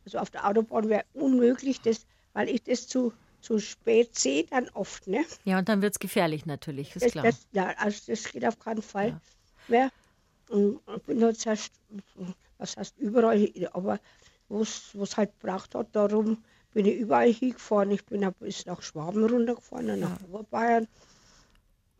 [0.06, 4.70] Also auf der Autobahn wäre unmöglich, das, weil ich das zu zu spät sehe, dann
[4.70, 5.08] oft.
[5.08, 5.26] Ne?
[5.46, 7.26] Ja, und dann wird es gefährlich natürlich, ist das, klar.
[7.26, 9.22] Das, ja, also das geht auf keinen Fall ja.
[9.68, 9.92] mehr.
[10.50, 11.74] Und ich bin halt zuerst,
[12.58, 14.00] was heißt überall, aber
[14.50, 17.92] wo es halt braucht hat, darum bin ich überall hingefahren.
[17.92, 20.88] Ich bin bis nach Schwaben runtergefahren, nach Oberbayern.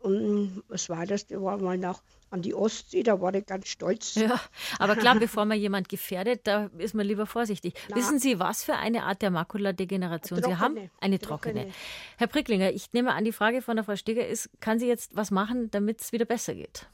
[0.00, 4.14] Und das weiteste war mal nach an die Ostsee, da war ich ganz stolz.
[4.14, 4.38] Ja,
[4.78, 7.74] aber klar, bevor man jemand gefährdet, da ist man lieber vorsichtig.
[7.88, 10.90] Na, Wissen Sie, was für eine Art der Makuladegeneration Sie haben?
[11.00, 11.60] Eine trockene.
[11.60, 11.74] trockene.
[12.18, 15.16] Herr Pricklinger, ich nehme an, die Frage von der Frau Steger ist, kann sie jetzt
[15.16, 16.86] was machen, damit es wieder besser geht?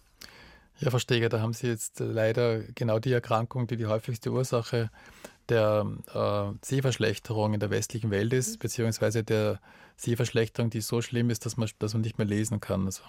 [0.79, 4.91] Ja, Frau Steger, da haben Sie jetzt leider genau die Erkrankung, die die häufigste Ursache
[5.49, 8.59] der äh, Sehverschlechterung in der westlichen Welt ist, mhm.
[8.61, 9.61] beziehungsweise der
[9.97, 12.87] Sehverschlechterung, die so schlimm ist, dass man, dass man nicht mehr lesen kann.
[12.87, 13.03] Also,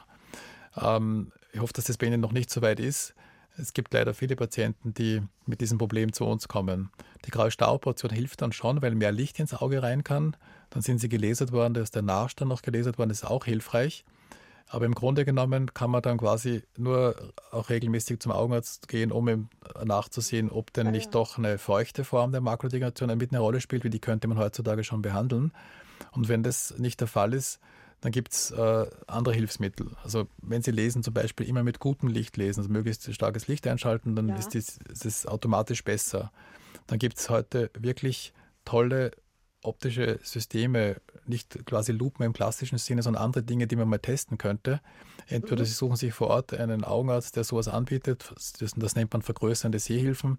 [0.78, 3.15] ähm, ich hoffe, dass das bei Ihnen noch nicht so weit ist.
[3.58, 6.91] Es gibt leider viele Patienten, die mit diesem Problem zu uns kommen.
[7.26, 10.36] Die graue Stauoperation hilft dann schon, weil mehr Licht ins Auge rein kann.
[10.71, 13.45] Dann sind sie gelasert worden, da ist der Nachstand noch gelasert worden, das ist auch
[13.45, 14.04] hilfreich.
[14.67, 17.15] Aber im Grunde genommen kann man dann quasi nur
[17.51, 19.49] auch regelmäßig zum Augenarzt gehen, um
[19.84, 23.89] nachzusehen, ob denn nicht doch eine feuchte Form der Makrodegeneration mit eine Rolle spielt, wie
[23.89, 25.51] die könnte man heutzutage schon behandeln.
[26.12, 27.60] Und wenn das nicht der Fall ist,
[28.01, 29.95] dann gibt es äh, andere Hilfsmittel.
[30.04, 33.65] Also wenn Sie lesen, zum Beispiel immer mit gutem Licht lesen, also möglichst starkes Licht
[33.67, 34.36] einschalten, dann ja.
[34.36, 36.32] ist es automatisch besser.
[36.88, 39.12] Dann gibt es heute wirklich tolle
[39.67, 44.38] optische Systeme, nicht quasi Lupen im klassischen Sinne, sondern andere Dinge, die man mal testen
[44.38, 44.82] könnte.
[45.28, 45.65] Entweder mhm.
[45.65, 49.80] Sie suchen sich vor Ort einen Augenarzt, der sowas anbietet, das, das nennt man vergrößernde
[49.80, 50.38] Sehhilfen,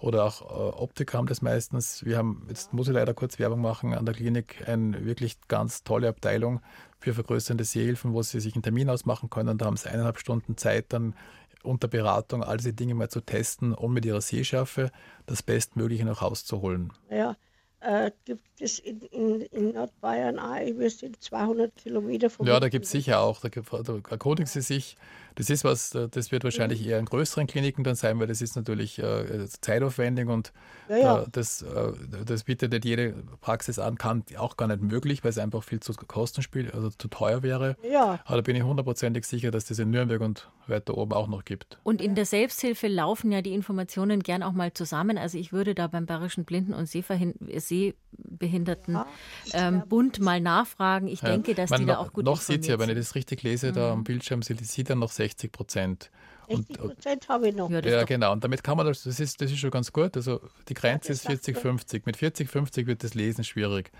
[0.00, 2.04] oder auch äh, Optiker haben das meistens.
[2.04, 5.84] Wir haben, jetzt muss ich leider kurz Werbung machen, an der Klinik eine wirklich ganz
[5.84, 6.60] tolle Abteilung
[6.98, 9.56] für vergrößernde Sehhilfen, wo Sie sich einen Termin ausmachen können.
[9.56, 11.14] Da haben Sie eineinhalb Stunden Zeit, dann
[11.62, 14.90] unter Beratung all diese Dinge mal zu testen, um mit Ihrer Sehschärfe
[15.26, 16.92] das Bestmögliche noch rauszuholen.
[17.10, 17.36] Ja,
[17.84, 22.68] äh, gibt es in, in, in Nordbayern auch, wir sind 200 Kilometer von Ja, da
[22.68, 24.96] gibt es sicher auch, da, da erkundigen Sie sich.
[25.36, 26.90] Das ist was, das wird wahrscheinlich mhm.
[26.90, 30.52] eher in größeren Kliniken dann sein, weil das ist natürlich äh, zeitaufwendig und
[30.88, 31.22] ja, ja.
[31.22, 31.92] Äh, das, äh,
[32.24, 35.80] das bietet nicht jede Praxis an, kann auch gar nicht möglich, weil es einfach viel
[35.80, 37.76] zu Kosten spielt, also zu teuer wäre.
[37.88, 38.20] Ja.
[38.24, 41.44] Aber da bin ich hundertprozentig sicher, dass das in Nürnberg und weiter oben auch noch
[41.44, 41.78] gibt.
[41.82, 45.18] Und in der Selbsthilfe laufen ja die Informationen gern auch mal zusammen.
[45.18, 49.06] Also ich würde da beim Bayerischen Blinden- und Sehbehinderten ja,
[49.52, 51.08] ähm, Bund mal nachfragen.
[51.08, 53.14] Ich denke, dass Man die da auch gut Noch sieht sie, ja, wenn ich das
[53.14, 53.74] richtig lese, mhm.
[53.74, 56.10] da am Bildschirm, sie sieht dann noch 60 Prozent.
[56.48, 57.70] 60 Prozent habe ich noch.
[57.70, 58.32] Ja, ja genau.
[58.32, 60.16] Und damit kann man das, das ist, das ist schon ganz gut.
[60.16, 62.06] Also die Grenze ja, ist 40, 50.
[62.06, 63.90] Mit 40, 50 wird das Lesen schwierig.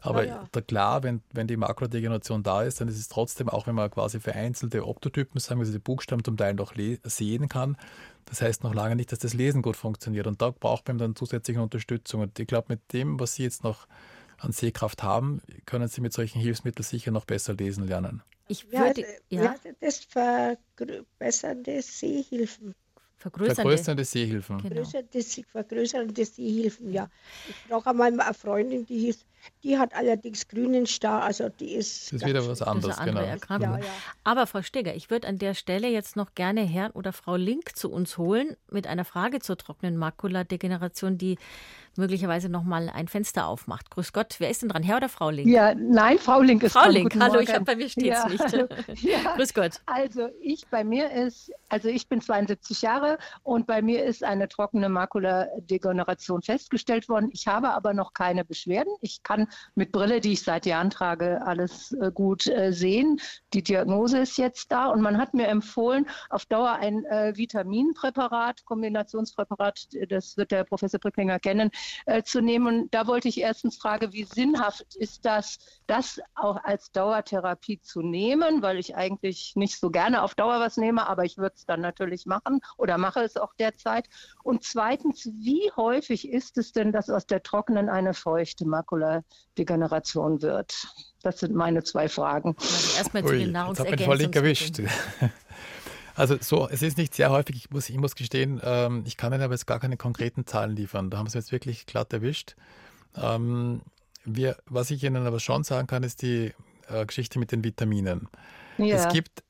[0.00, 0.60] Aber ja, ja.
[0.62, 4.18] klar, wenn, wenn die Makrodegeneration da ist, dann ist es trotzdem, auch wenn man quasi
[4.18, 7.76] vereinzelte Optotypen, sagen wir, die Buchstaben zum Teil noch sehen kann,
[8.24, 10.26] das heißt noch lange nicht, dass das Lesen gut funktioniert.
[10.26, 12.20] Und da braucht man dann zusätzliche Unterstützung.
[12.20, 13.86] Und ich glaube, mit dem, was Sie jetzt noch
[14.42, 18.22] an Sehkraft haben, können Sie mit solchen Hilfsmitteln sicher noch besser lesen lernen.
[18.48, 19.54] Ich würde, ja, ja.
[19.80, 22.74] das verbessernde Sehhilfen.
[23.16, 24.58] Vergrößernde, vergrößernde Sehhilfen.
[24.58, 24.84] Genau.
[24.84, 27.08] Vergrößernde, vergrößernde Sehhilfen, ja.
[27.48, 29.24] Ich frage einmal eine Freundin, die hieß,
[29.62, 32.12] die hat allerdings grünen Star, also die ist.
[32.12, 33.74] Das ist wieder was anderes, andere genau.
[33.74, 33.84] Ja, ja.
[34.24, 37.76] Aber Frau Steger, ich würde an der Stelle jetzt noch gerne Herrn oder Frau Link
[37.76, 41.38] zu uns holen mit einer Frage zur trockenen Makuladegeneration, die
[41.96, 43.90] möglicherweise noch mal ein Fenster aufmacht.
[43.90, 45.48] Grüß Gott, wer ist denn dran, Herr oder Frau Link?
[45.48, 46.92] Ja, nein, Frau Link ist Frau dran.
[46.92, 48.28] Link, hallo, ich habe bei mir steht's ja.
[48.28, 49.02] nicht.
[49.02, 49.34] ja.
[49.36, 49.80] Grüß Gott.
[49.86, 54.48] Also ich bei mir ist, also ich bin 72 Jahre und bei mir ist eine
[54.48, 57.30] trockene Makuladegeneration festgestellt worden.
[57.32, 58.92] Ich habe aber noch keine Beschwerden.
[59.00, 59.31] Ich kann
[59.74, 63.20] mit Brille, die ich seit Jahren trage, alles äh, gut äh, sehen.
[63.52, 68.64] Die Diagnose ist jetzt da und man hat mir empfohlen, auf Dauer ein äh, Vitaminpräparat,
[68.64, 71.70] Kombinationspräparat, das wird der Professor Prickinger kennen,
[72.06, 72.88] äh, zu nehmen.
[72.90, 78.62] da wollte ich erstens fragen, wie sinnhaft ist das, das auch als Dauertherapie zu nehmen,
[78.62, 81.80] weil ich eigentlich nicht so gerne auf Dauer was nehme, aber ich würde es dann
[81.80, 84.08] natürlich machen oder mache es auch derzeit.
[84.42, 88.66] Und zweitens, wie häufig ist es denn, dass aus der trockenen eine feuchte
[89.56, 90.74] Makuladegeneration wird?
[91.22, 92.56] Das sind meine zwei Fragen.
[92.58, 94.88] Also erstmal zu den Nahrungsergänzungsmitteln.
[96.14, 99.32] Also so, es ist nicht sehr häufig, ich muss, ich muss gestehen, ähm, ich kann
[99.32, 101.08] Ihnen aber jetzt gar keine konkreten Zahlen liefern.
[101.08, 102.54] Da haben Sie jetzt wirklich glatt erwischt.
[103.16, 103.80] Ähm,
[104.26, 106.52] wir, was ich Ihnen aber schon sagen kann, ist die
[106.88, 108.28] äh, Geschichte mit den Vitaminen.
[108.76, 108.96] Ja.
[108.96, 109.42] Es gibt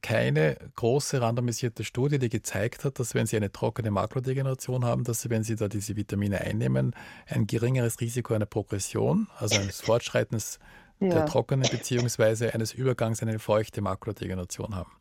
[0.00, 5.22] keine große randomisierte Studie, die gezeigt hat, dass wenn Sie eine trockene Makrodegeneration haben, dass
[5.22, 6.94] Sie, wenn Sie da diese Vitamine einnehmen,
[7.26, 10.58] ein geringeres Risiko einer Progression, also eines Fortschreitens
[11.00, 11.08] ja.
[11.08, 14.92] der trockenen beziehungsweise eines Übergangs in eine feuchte Makrodegeneration haben.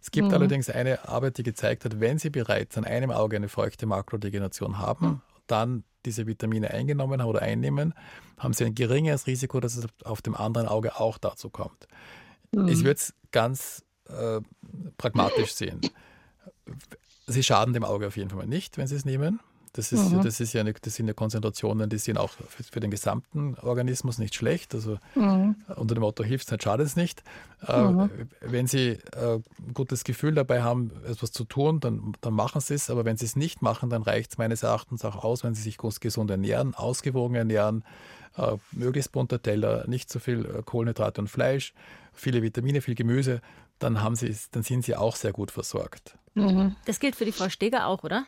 [0.00, 0.34] Es gibt mhm.
[0.34, 4.78] allerdings eine Arbeit, die gezeigt hat, wenn Sie bereits an einem Auge eine feuchte Makrodegeneration
[4.78, 7.94] haben, dann diese Vitamine eingenommen haben oder einnehmen,
[8.38, 11.86] haben Sie ein geringeres Risiko, dass es auf dem anderen Auge auch dazu kommt.
[12.52, 12.68] Mhm.
[12.68, 14.40] Ich würde es ganz äh,
[14.98, 15.80] pragmatisch sehen.
[17.26, 19.40] sie schaden dem Auge auf jeden Fall nicht, wenn sie es nehmen.
[19.74, 20.22] Das, ist, mhm.
[20.22, 23.56] das, ist ja eine, das sind ja Konzentrationen, die sind auch für, für den gesamten
[23.56, 24.72] Organismus nicht schlecht.
[24.72, 25.56] Also mhm.
[25.74, 27.24] unter dem Motto hilft es nicht, schadet es nicht.
[27.66, 28.10] Äh, mhm.
[28.40, 32.74] wenn Sie äh, ein gutes Gefühl dabei haben, etwas zu tun, dann, dann machen Sie
[32.74, 32.88] es.
[32.88, 35.62] Aber wenn Sie es nicht machen, dann reicht es meines Erachtens auch aus, wenn Sie
[35.62, 37.82] sich gesund ernähren, ausgewogen ernähren,
[38.36, 41.74] äh, möglichst bunter Teller, nicht so viel äh, Kohlenhydrate und Fleisch,
[42.12, 43.40] viele Vitamine, viel Gemüse,
[43.84, 46.16] dann, haben Sie, dann sind Sie auch sehr gut versorgt.
[46.34, 46.74] Mhm.
[46.86, 48.26] Das gilt für die Frau Steger auch, oder?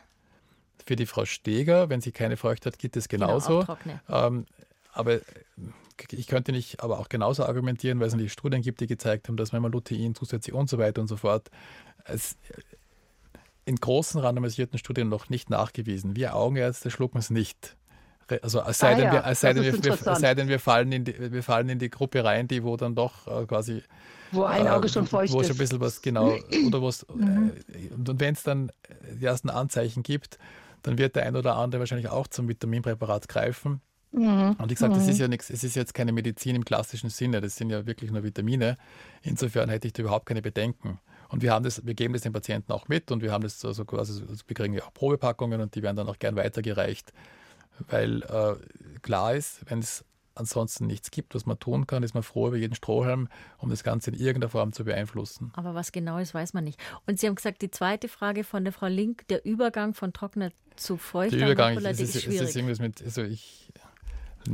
[0.85, 3.65] Für die Frau Steger, wenn sie keine Feuchte hat, geht es genau, genauso.
[3.83, 4.45] Genau, ähm,
[4.93, 5.19] aber
[6.11, 9.35] ich könnte nicht aber auch genauso argumentieren, weil es natürlich Studien gibt, die gezeigt haben,
[9.35, 11.49] dass wenn man Lutein zusätzlich und so weiter und so fort,
[12.05, 12.37] es
[13.65, 16.15] in großen randomisierten Studien noch nicht nachgewiesen.
[16.15, 17.75] Wir Augenärzte schlucken es nicht.
[18.41, 19.11] Also es sei, ah, denn, ja.
[19.13, 21.79] wir, es sei, denn, wir, wir, sei denn, wir, fallen in die, wir fallen in
[21.79, 23.83] die Gruppe rein, die wo dann doch äh, quasi
[24.31, 25.47] wo ein Auge schon feucht wo ist.
[25.47, 26.35] Wo schon ein bisschen was genau,
[26.67, 27.51] oder was, mhm.
[27.73, 28.71] äh, und wenn es dann
[29.19, 30.37] die ersten Anzeichen gibt,
[30.83, 33.81] dann wird der ein oder andere wahrscheinlich auch zum Vitaminpräparat greifen.
[34.11, 34.55] Mhm.
[34.57, 34.99] Und wie gesagt, mhm.
[34.99, 37.85] das ist ja nichts, es ist jetzt keine Medizin im klassischen Sinne, das sind ja
[37.85, 38.77] wirklich nur Vitamine.
[39.21, 40.99] Insofern hätte ich da überhaupt keine Bedenken.
[41.29, 43.63] Und wir haben das, wir geben das den Patienten auch mit und wir haben das
[43.65, 47.11] also quasi, wir kriegen ja auch Probepackungen und die werden dann auch gern weitergereicht,
[47.89, 48.55] weil äh,
[49.01, 50.05] klar ist, wenn es
[50.37, 53.83] ansonsten nichts gibt, was man tun kann, ist man froh über jeden Strohhalm, um das
[53.83, 55.51] Ganze in irgendeiner Form zu beeinflussen.
[55.55, 56.79] Aber was genau ist, weiß man nicht.
[57.05, 60.51] Und Sie haben gesagt, die zweite Frage von der Frau Link, der Übergang von trockener
[60.75, 63.71] zu feuchter der Übergang, ist, ist, ist, ist irgendwas mit, also ich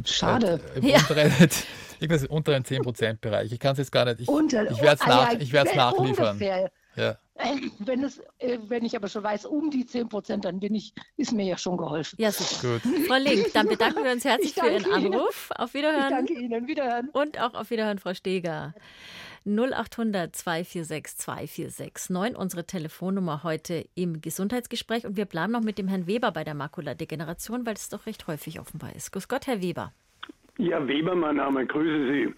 [0.06, 0.60] Schade.
[0.76, 1.00] Äh, ja.
[1.00, 1.32] unteren,
[2.00, 3.52] irgendwas im unteren 10%-Bereich.
[3.52, 4.22] Ich kann es jetzt gar nicht.
[4.22, 6.28] Ich, Unter, ich werde es nach, ja, nachliefern.
[6.30, 6.72] Ungefähr.
[6.96, 7.18] Ja.
[7.80, 10.94] Wenn, es, äh, wenn ich aber schon weiß, um die 10 Prozent, dann bin ich,
[11.18, 12.16] ist mir ja schon geholfen.
[12.20, 12.80] Ja, super.
[12.80, 13.08] Gut.
[13.08, 15.50] Frau Link, dann bedanken wir uns herzlich für Ihren Anruf.
[15.52, 15.64] Ihnen.
[15.64, 16.04] Auf Wiederhören.
[16.04, 16.68] Ich danke Ihnen.
[16.68, 17.10] Wiederhören.
[17.10, 18.74] Und auch auf Wiederhören, Frau Steger.
[19.46, 25.06] 0800 246 2469, unsere Telefonnummer heute im Gesundheitsgespräch.
[25.06, 28.28] Und wir bleiben noch mit dem Herrn Weber bei der Makuladegeneration, weil es doch recht
[28.28, 29.12] häufig offenbar ist.
[29.12, 29.92] Grüß Gott, Herr Weber.
[30.58, 32.34] Ja, Weber, mein Name, grüße Sie.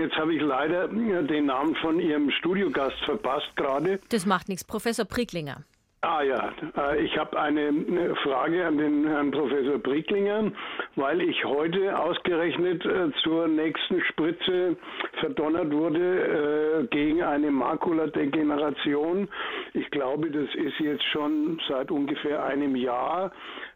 [0.00, 4.00] Jetzt habe ich leider den Namen von Ihrem Studiogast verpasst gerade.
[4.08, 5.64] Das macht nichts, Professor Pricklinger.
[6.04, 10.52] Ah ja, äh, ich habe eine Frage an den Herrn Professor Bricklinger,
[10.96, 14.76] weil ich heute ausgerechnet äh, zur nächsten Spritze
[15.20, 19.28] verdonnert wurde äh, gegen eine Makuladegeneration.
[19.72, 23.32] Ich glaube, das ist jetzt schon seit ungefähr einem Jahr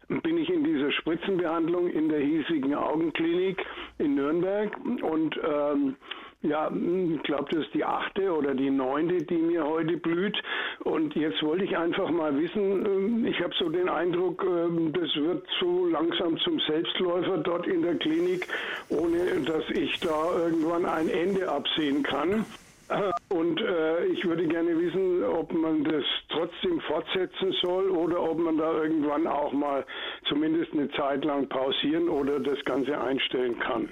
[0.09, 3.63] bin ich in dieser Spritzenbehandlung in der hiesigen Augenklinik
[3.99, 5.95] in Nürnberg und ähm,
[6.41, 10.41] ja, ich glaube, das ist die achte oder die neunte, die mir heute blüht.
[10.85, 15.13] Und jetzt wollte ich einfach mal wissen, ähm, ich habe so den Eindruck, ähm, das
[15.15, 18.47] wird so langsam zum Selbstläufer dort in der Klinik,
[18.87, 22.45] ohne dass ich da irgendwann ein Ende absehen kann.
[23.29, 28.57] Und äh, ich würde gerne wissen, ob man das trotzdem fortsetzen soll oder ob man
[28.57, 29.85] da irgendwann auch mal
[30.27, 33.89] zumindest eine Zeit lang pausieren oder das Ganze einstellen kann.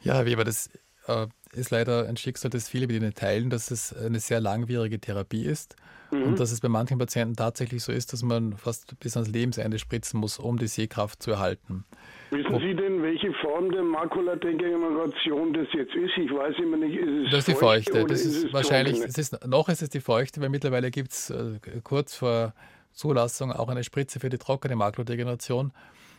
[0.00, 0.70] Ja, Herr Weber, das
[1.06, 5.00] äh, ist leider ein Schicksal, das viele mit Ihnen teilen, dass es eine sehr langwierige
[5.00, 5.76] Therapie ist
[6.10, 6.24] mhm.
[6.24, 9.78] und dass es bei manchen Patienten tatsächlich so ist, dass man fast bis ans Lebensende
[9.78, 11.84] spritzen muss, um die Sehkraft zu erhalten.
[12.30, 16.16] Wissen Sie denn, welche Form der Makuladegeneration das jetzt ist?
[16.16, 18.04] Ich weiß immer nicht, ist es Das ist die Feuchte.
[18.04, 21.30] Das ist, ist wahrscheinlich, es ist, noch ist es die Feuchte, weil mittlerweile gibt es
[21.30, 22.52] äh, kurz vor
[22.92, 25.72] Zulassung auch eine Spritze für die trockene Makuladegeneration.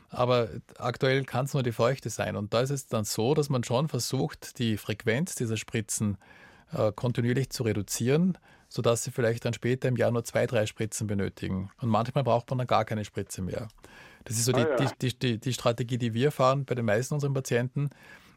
[0.09, 2.35] Aber aktuell kann es nur die Feuchte sein.
[2.35, 6.17] Und da ist es dann so, dass man schon versucht, die Frequenz dieser Spritzen
[6.73, 8.37] äh, kontinuierlich zu reduzieren,
[8.69, 11.71] sodass sie vielleicht dann später im Jahr nur zwei, drei Spritzen benötigen.
[11.81, 13.67] Und manchmal braucht man dann gar keine Spritze mehr.
[14.25, 14.91] Das ist so die, ah, ja.
[15.01, 17.89] die, die, die, Strategie, die wir fahren bei den meisten unserer Patienten.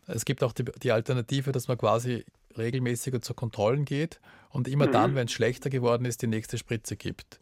[0.07, 2.25] Es gibt auch die, die Alternative, dass man quasi
[2.57, 4.93] regelmäßiger zu Kontrollen geht und immer mhm.
[4.93, 7.41] dann, wenn es schlechter geworden ist, die nächste Spritze gibt.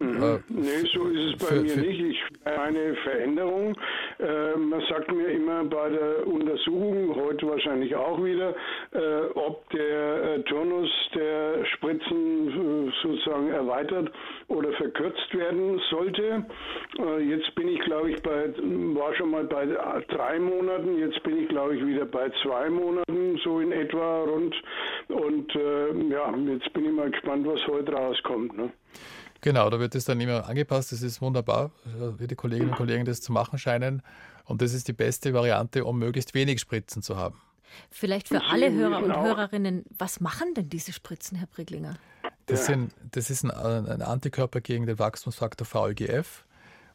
[0.00, 0.22] Mhm.
[0.22, 2.00] Äh, nee, so ist es bei für, mir für nicht.
[2.00, 3.76] Ich eine Veränderung.
[4.18, 8.54] Äh, man sagt mir immer bei der Untersuchung, heute wahrscheinlich auch wieder,
[8.92, 14.10] äh, ob der äh, Turnus der Spritzen äh, sozusagen erweitert
[14.48, 16.46] oder verkürzt werden sollte.
[16.98, 18.48] Äh, jetzt bin ich, glaube ich, bei,
[18.94, 19.66] war schon mal bei
[20.08, 24.54] drei Monaten, jetzt bin ich, glaube ich, wieder bei zwei Monaten, so in etwa rund.
[25.08, 25.52] Und
[26.10, 28.56] ja, jetzt bin ich mal gespannt, was heute rauskommt.
[28.56, 28.70] Ne?
[29.40, 30.92] Genau, da wird es dann immer angepasst.
[30.92, 31.70] Das ist wunderbar,
[32.18, 34.02] wie die Kolleginnen und Kollegen das zu machen scheinen.
[34.44, 37.40] Und das ist die beste Variante, um möglichst wenig Spritzen zu haben.
[37.90, 41.96] Vielleicht für alle Hörer und Hörerinnen, was machen denn diese Spritzen, Herr Briglinger?
[42.46, 43.50] Das, sind, das ist ein,
[43.86, 46.44] ein Antikörper gegen den Wachstumsfaktor VEGF.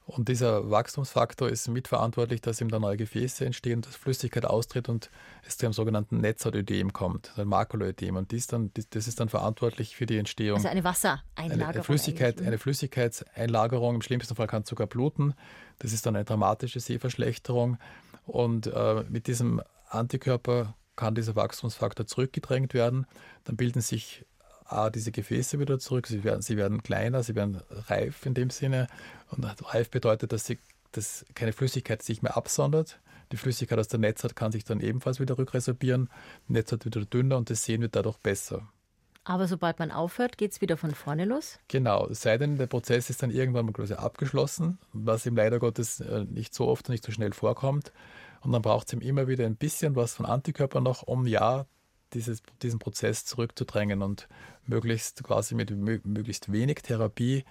[0.07, 5.09] Und dieser Wachstumsfaktor ist mitverantwortlich, dass ihm da neue Gefäße entstehen, dass Flüssigkeit austritt und
[5.47, 8.15] es zu einem sogenannten Netzhautödem kommt, ein Makuloödem.
[8.15, 10.57] Und dies dann, das ist dann verantwortlich für die Entstehung.
[10.57, 11.73] Also eine Wassereinlagerung.
[11.73, 12.47] Eine, Flüssigkeit, ne?
[12.47, 15.33] eine Flüssigkeitseinlagerung, im schlimmsten Fall kann es sogar bluten.
[15.79, 17.77] Das ist dann eine dramatische Sehverschlechterung.
[18.27, 23.07] Und äh, mit diesem Antikörper kann dieser Wachstumsfaktor zurückgedrängt werden.
[23.45, 24.23] Dann bilden sich
[24.93, 28.87] diese Gefäße wieder zurück, sie werden, sie werden kleiner, sie werden reif in dem Sinne.
[29.29, 30.59] Und reif bedeutet, dass, sie,
[30.91, 32.99] dass keine Flüssigkeit sich mehr absondert.
[33.31, 36.09] Die Flüssigkeit aus der Netzhaut kann sich dann ebenfalls wieder rückresorbieren.
[36.47, 38.67] Die Netzhaut wieder dünner und das Sehen wird dadurch besser.
[39.23, 41.57] Aber sobald man aufhört, geht es wieder von vorne los?
[41.67, 45.99] Genau, es sei denn, der Prozess ist dann irgendwann mal abgeschlossen, was ihm leider Gottes
[45.99, 47.91] äh, nicht so oft und nicht so schnell vorkommt.
[48.41, 51.65] Und dann braucht es ihm immer wieder ein bisschen was von Antikörpern noch, um ja
[52.15, 54.27] dieses, diesen Prozess zurückzudrängen und
[54.65, 57.43] möglichst quasi mit möglichst wenig Therapie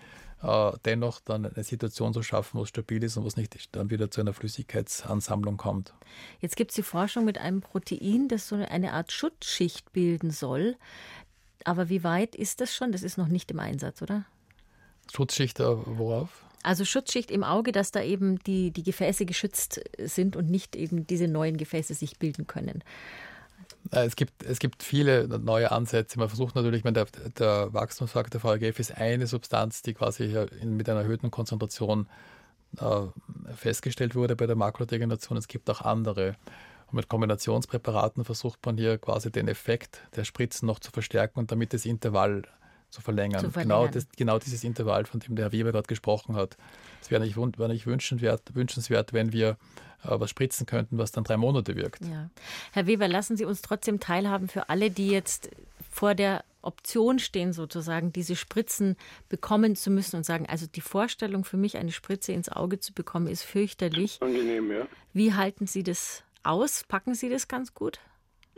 [0.42, 3.74] äh, dennoch dann eine Situation zu schaffen, wo es stabil ist und wo es nicht
[3.74, 5.94] dann wieder zu einer Flüssigkeitsansammlung kommt.
[6.40, 10.76] Jetzt gibt es die Forschung mit einem Protein, das so eine Art Schutzschicht bilden soll.
[11.64, 12.92] Aber wie weit ist das schon?
[12.92, 14.24] Das ist noch nicht im Einsatz, oder?
[15.12, 16.44] Schutzschicht äh, worauf?
[16.62, 21.06] Also Schutzschicht im Auge, dass da eben die, die Gefäße geschützt sind und nicht eben
[21.06, 22.82] diese neuen Gefäße sich bilden können.
[23.90, 26.18] Äh, es gibt, es gibt viele neue Ansätze.
[26.18, 27.06] Man versucht natürlich, meine, der,
[27.38, 32.08] der Wachstumsfaktor VEGF ist eine Substanz, die quasi mit einer erhöhten Konzentration
[32.78, 35.38] äh, festgestellt wurde bei der Makrodegeneration.
[35.38, 36.36] Es gibt auch andere.
[36.86, 41.50] Und mit Kombinationspräparaten versucht man hier quasi den Effekt der Spritzen noch zu verstärken und
[41.50, 42.42] damit das Intervall
[42.94, 43.40] zu verlängern.
[43.40, 43.80] Zu verlängern.
[43.80, 46.56] Genau, das, genau dieses Intervall, von dem der Herr Weber gerade gesprochen hat.
[47.02, 49.50] Es wäre nicht, wär nicht wünschenswert, wünschenswert, wenn wir
[50.04, 52.04] äh, was spritzen könnten, was dann drei Monate wirkt.
[52.04, 52.30] Ja.
[52.72, 55.50] Herr Weber, lassen Sie uns trotzdem teilhaben für alle, die jetzt
[55.90, 58.96] vor der Option stehen, sozusagen diese Spritzen
[59.28, 62.94] bekommen zu müssen und sagen, also die Vorstellung für mich, eine Spritze ins Auge zu
[62.94, 64.18] bekommen, ist fürchterlich.
[64.22, 64.86] Angenehm, ja.
[65.12, 66.84] Wie halten Sie das aus?
[66.88, 68.00] Packen Sie das ganz gut?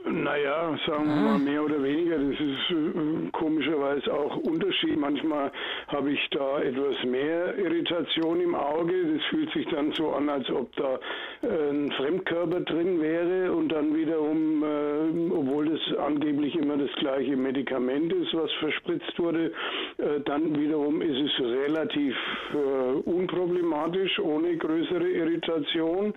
[0.08, 1.20] Naja, sagen wir ah.
[1.32, 2.16] mal mehr oder weniger.
[2.16, 4.96] Das ist äh, komischerweise auch Unterschied.
[4.96, 5.50] Manchmal
[5.88, 9.14] habe ich da etwas mehr Irritation im Auge.
[9.14, 11.00] Das fühlt sich dann so an, als ob da
[11.42, 17.36] äh, ein Fremdkörper drin wäre und dann wiederum, äh, obwohl das angeblich immer das gleiche
[17.36, 19.52] Medikament ist, was verspritzt wurde,
[19.98, 22.14] äh, dann wiederum ist es relativ
[22.52, 26.14] äh, unproblematisch, ohne größere Irritation.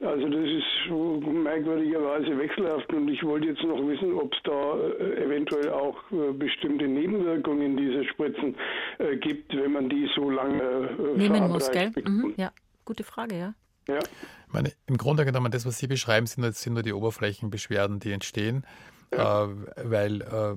[0.00, 5.24] Also das ist merkwürdigerweise wechselhaft und ich wollte jetzt noch wissen, ob es da äh,
[5.24, 8.56] eventuell auch äh, bestimmte Nebenwirkungen dieser Spritzen
[8.98, 11.92] äh, gibt, wenn man die so lange nehmen muss, gell?
[12.04, 12.50] Mhm, ja,
[12.84, 13.54] gute Frage, ja.
[13.88, 13.98] Ja.
[13.98, 18.12] Ich meine, Im Grunde genommen, das, was Sie beschreiben, sind, sind nur die Oberflächenbeschwerden, die
[18.12, 18.64] entstehen,
[19.12, 19.44] ja.
[19.44, 19.48] äh,
[19.84, 20.56] weil äh,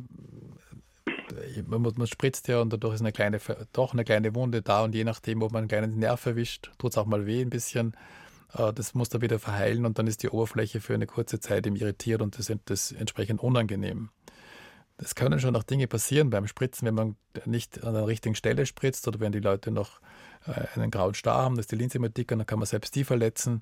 [1.68, 3.40] man, man, spritzt ja und dadurch ist eine kleine,
[3.74, 6.92] doch eine kleine Wunde da und je nachdem, ob man einen kleinen Nerv erwischt, tut
[6.92, 7.96] es auch mal weh ein bisschen.
[8.54, 11.68] Äh, das muss dann wieder verheilen und dann ist die Oberfläche für eine kurze Zeit
[11.68, 14.10] eben irritiert und das ist entsprechend unangenehm.
[15.02, 18.66] Es können schon auch Dinge passieren beim Spritzen, wenn man nicht an der richtigen Stelle
[18.66, 20.02] spritzt oder wenn die Leute noch
[20.46, 23.06] äh, einen grauen Star haben, dass die Linse immer dicker, dann kann man selbst die
[23.06, 23.62] verletzen.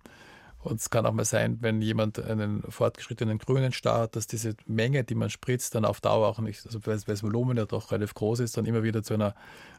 [0.68, 4.56] Und es kann auch mal sein, wenn jemand einen fortgeschrittenen grünen Star hat, dass diese
[4.66, 7.92] Menge, die man spritzt, dann auf Dauer auch nicht, also weil das Volumen ja doch
[7.92, 9.34] relativ groß ist, dann immer wieder zu einer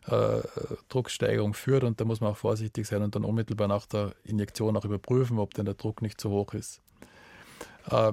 [0.07, 0.41] äh,
[0.89, 1.85] Drucksteigerung führt.
[1.85, 5.39] Und da muss man auch vorsichtig sein und dann unmittelbar nach der Injektion auch überprüfen,
[5.39, 6.81] ob denn der Druck nicht zu hoch ist.
[7.91, 8.13] Äh,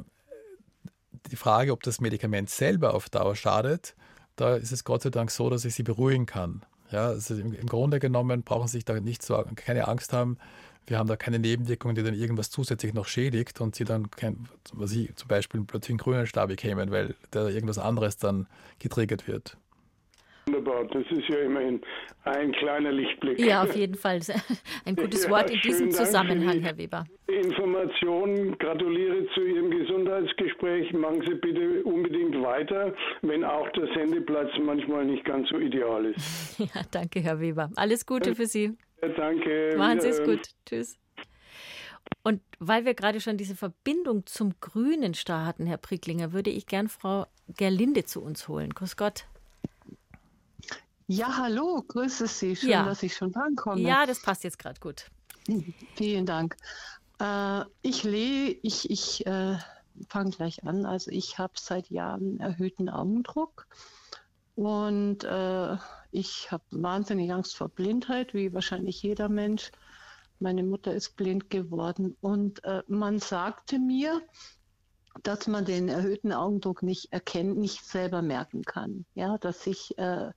[1.31, 3.95] die Frage, ob das Medikament selber auf Dauer schadet,
[4.35, 6.65] da ist es Gott sei Dank so, dass ich sie beruhigen kann.
[6.91, 10.37] Ja, also im, Grunde genommen brauchen Sie sich da nicht so, keine Angst haben,
[10.87, 14.47] wir haben da keine Nebenwirkungen, die dann irgendwas zusätzlich noch schädigt und sie dann kein,
[14.73, 18.47] was ich zum Beispiel plötzlich einen grünen Star bekämen, weil da irgendwas anderes dann
[18.79, 19.57] getriggert wird.
[20.47, 21.81] Wunderbar, das ist ja immerhin
[22.23, 23.39] ein kleiner Lichtblick.
[23.39, 24.19] Ja, auf jeden Fall.
[24.85, 27.05] Ein gutes ja, Wort in diesem Zusammenhang, Herr Weber.
[27.27, 30.93] Information, gratuliere zu Ihrem Gesundheitsgespräch.
[30.93, 32.93] Machen Sie bitte unbedingt weiter,
[33.23, 36.59] wenn auch der Sendeplatz manchmal nicht ganz so ideal ist.
[36.75, 37.71] Ja, danke, Herr Weber.
[37.75, 38.73] Alles Gute für Sie.
[39.01, 39.75] Danke.
[39.77, 40.41] Machen Sie es gut.
[40.65, 40.97] Tschüss.
[42.23, 46.65] Und weil wir gerade schon diese Verbindung zum grünen Star hatten, Herr Pricklinger, würde ich
[46.65, 48.73] gern Frau Gerlinde zu uns holen.
[48.73, 49.25] Grüß Gott.
[51.07, 52.55] Ja, hallo, grüße Sie.
[52.55, 52.83] Schön, ja.
[52.83, 53.81] dass ich schon drankomme.
[53.81, 55.05] Ja, das passt jetzt gerade gut.
[55.95, 56.57] Vielen Dank.
[57.19, 59.57] Äh, ich lebe, ich, ich äh,
[60.09, 60.85] fange gleich an.
[60.85, 63.67] Also ich habe seit Jahren erhöhten Augendruck
[64.55, 65.77] und äh,
[66.15, 69.71] ich habe wahnsinnig Angst vor Blindheit, wie wahrscheinlich jeder Mensch.
[70.39, 74.21] Meine Mutter ist blind geworden und äh, man sagte mir,
[75.23, 79.05] dass man den erhöhten Augendruck nicht erkennen, nicht selber merken kann.
[79.13, 80.31] Ja, dass ich äh,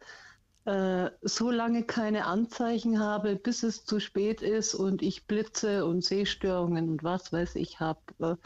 [0.68, 6.04] äh, so lange keine Anzeichen habe, bis es zu spät ist und ich Blitze und
[6.04, 8.36] Sehstörungen und was weiß ich habe äh,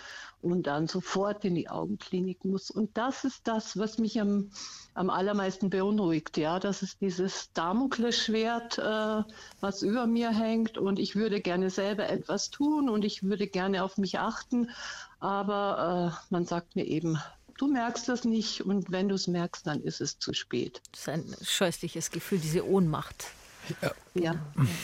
[0.41, 2.71] und dann sofort in die Augenklinik muss.
[2.71, 4.51] Und das ist das, was mich am,
[4.95, 6.37] am allermeisten beunruhigt.
[6.37, 9.25] Ja, das ist dieses Damoklesschwert, äh,
[9.61, 13.83] was über mir hängt und ich würde gerne selber etwas tun und ich würde gerne
[13.83, 14.71] auf mich achten,
[15.19, 17.19] aber äh, man sagt mir eben,
[17.63, 20.83] Du merkst das nicht und wenn du es merkst, dann ist es zu spät.
[20.91, 23.27] Das ist ein scheußliches Gefühl, diese Ohnmacht.
[23.81, 24.35] Ja, ja,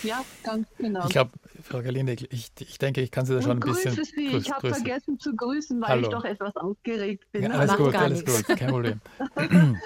[0.04, 1.04] ja ganz genau.
[1.06, 1.32] Ich glaube,
[1.64, 3.96] Frau Galinde, ich, ich denke, ich kann Sie da schon ein bisschen.
[3.96, 4.28] Grüße Sie.
[4.28, 6.02] Grüß, ich habe vergessen zu grüßen, weil Hallo.
[6.02, 7.42] ich doch etwas aufgeregt bin.
[7.42, 9.00] Ja, alles gut, alles gut, kein Problem.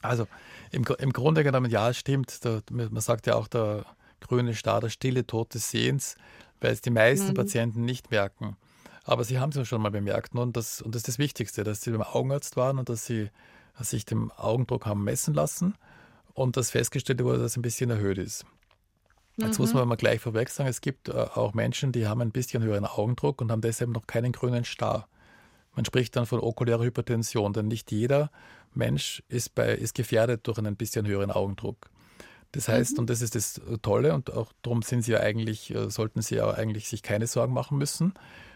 [0.00, 0.26] also,
[0.70, 2.46] im, im Grunde genommen, ja, es stimmt.
[2.46, 3.84] Da, man sagt ja auch, der
[4.20, 6.16] grüne Star, der stille Tod des Sehens,
[6.62, 7.34] weil es die meisten mhm.
[7.34, 8.56] Patienten nicht merken.
[9.04, 11.64] Aber Sie haben es ja schon mal bemerkt und das, und das ist das Wichtigste,
[11.64, 13.30] dass Sie beim Augenarzt waren und dass Sie
[13.78, 15.74] dass sich den Augendruck haben messen lassen
[16.34, 18.44] und dass festgestellt wurde, dass es ein bisschen erhöht ist.
[19.36, 19.64] Jetzt mhm.
[19.64, 22.62] muss man mal gleich vorweg sagen, es gibt äh, auch Menschen, die haben ein bisschen
[22.62, 25.08] höheren Augendruck und haben deshalb noch keinen grünen Star.
[25.74, 28.30] Man spricht dann von okulärer Hypertension, denn nicht jeder
[28.74, 31.90] Mensch ist, bei, ist gefährdet durch einen bisschen höheren Augendruck.
[32.52, 32.98] Das heißt, mhm.
[33.00, 36.36] und das ist das Tolle, und auch darum sind sie ja eigentlich, äh, sollten sie
[36.36, 38.12] ja eigentlich sich keine Sorgen machen müssen,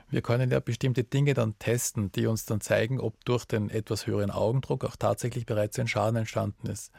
[0.09, 4.07] wir können ja bestimmte Dinge dann testen, die uns dann zeigen, ob durch den etwas
[4.07, 6.93] höheren Augendruck auch tatsächlich bereits ein Schaden entstanden ist.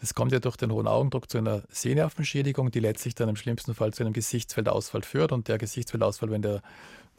[0.00, 3.74] Es kommt ja durch den hohen Augendruck zu einer Sehnervenschädigung, die letztlich dann im schlimmsten
[3.74, 5.32] Fall zu einem Gesichtsfeldausfall führt.
[5.32, 6.62] Und der Gesichtsfeldausfall, wenn der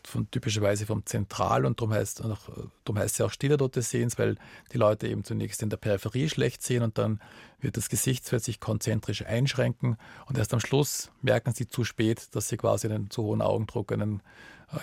[0.05, 3.89] von, typischerweise vom Zentral und darum heißt, darum heißt es ja auch stiller Tod des
[3.89, 4.37] Sehens, weil
[4.71, 7.19] die Leute eben zunächst in der Peripherie schlecht sehen und dann
[7.59, 12.47] wird das Gesichtsfeld sich konzentrisch einschränken und erst am Schluss merken sie zu spät, dass
[12.47, 14.21] sie quasi einen zu hohen Augendruck, einen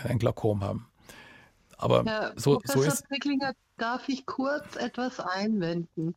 [0.05, 0.89] ein Glaukom haben.
[1.79, 3.09] Aber Herr so, Professor so ist.
[3.09, 6.15] Pricklinger, darf ich kurz etwas einwenden?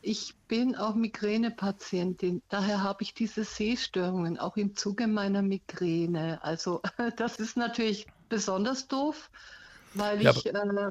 [0.00, 6.42] Ich bin auch Migränepatientin, daher habe ich diese Sehstörungen auch im Zuge meiner Migräne.
[6.42, 6.82] Also
[7.16, 9.30] das ist natürlich besonders doof,
[9.94, 10.90] weil ja, ich äh,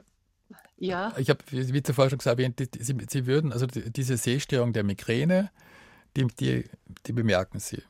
[0.78, 1.14] ja.
[1.18, 2.40] Ich habe, wie zuvor schon gesagt,
[2.80, 5.52] Sie, Sie würden, also diese Sehstörung der Migräne,
[6.16, 6.70] die, die,
[7.06, 7.82] die bemerken Sie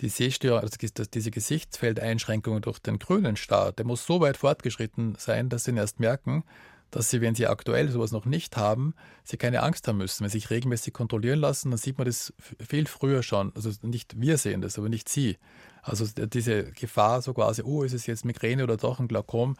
[0.00, 5.48] die Sehstörung, also diese Gesichtsfeldeinschränkungen durch den grünen Star, der muss so weit fortgeschritten sein,
[5.48, 6.44] dass sie ihn erst merken,
[6.90, 8.94] dass sie, wenn sie aktuell sowas noch nicht haben,
[9.24, 10.22] sie keine Angst haben müssen.
[10.22, 12.32] Wenn sie sich regelmäßig kontrollieren lassen, dann sieht man das
[12.66, 13.52] viel früher schon.
[13.54, 15.36] Also nicht wir sehen das, aber nicht sie.
[15.82, 19.56] Also diese Gefahr, so quasi, oh, ist es jetzt Migräne oder doch ein Glaukom,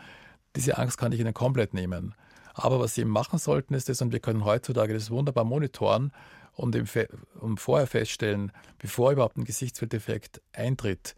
[0.54, 2.14] diese Angst kann ich ihnen komplett nehmen.
[2.54, 6.12] Aber was sie eben machen sollten, ist das, und wir können heutzutage das wunderbar monitoren,
[6.56, 6.86] und, im,
[7.40, 11.14] und vorher feststellen, bevor überhaupt ein Gesichtsfeldeffekt eintritt,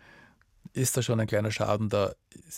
[0.73, 2.15] ist da schon ein kleiner Schaden da?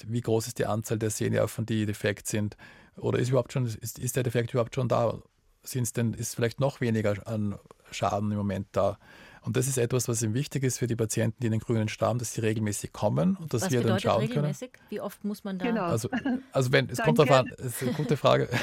[0.06, 2.56] Wie groß ist die Anzahl der Sehnerven, die defekt sind?
[2.96, 5.18] Oder ist, überhaupt schon, ist, ist der Defekt überhaupt schon da?
[5.62, 7.58] Sind's denn, ist vielleicht noch weniger an
[7.90, 8.98] Schaden im Moment da?
[9.42, 11.88] Und das ist etwas, was ihm wichtig ist für die Patienten, die in den grünen
[11.88, 14.72] Stamm, dass sie regelmäßig kommen und dass was wir dann schauen regelmäßig?
[14.72, 14.86] können.
[14.90, 15.64] Wie oft muss man da?
[15.64, 15.84] Genau.
[15.84, 16.10] Also,
[16.52, 18.48] also wenn, es kommt darauf an, es ist eine gute Frage.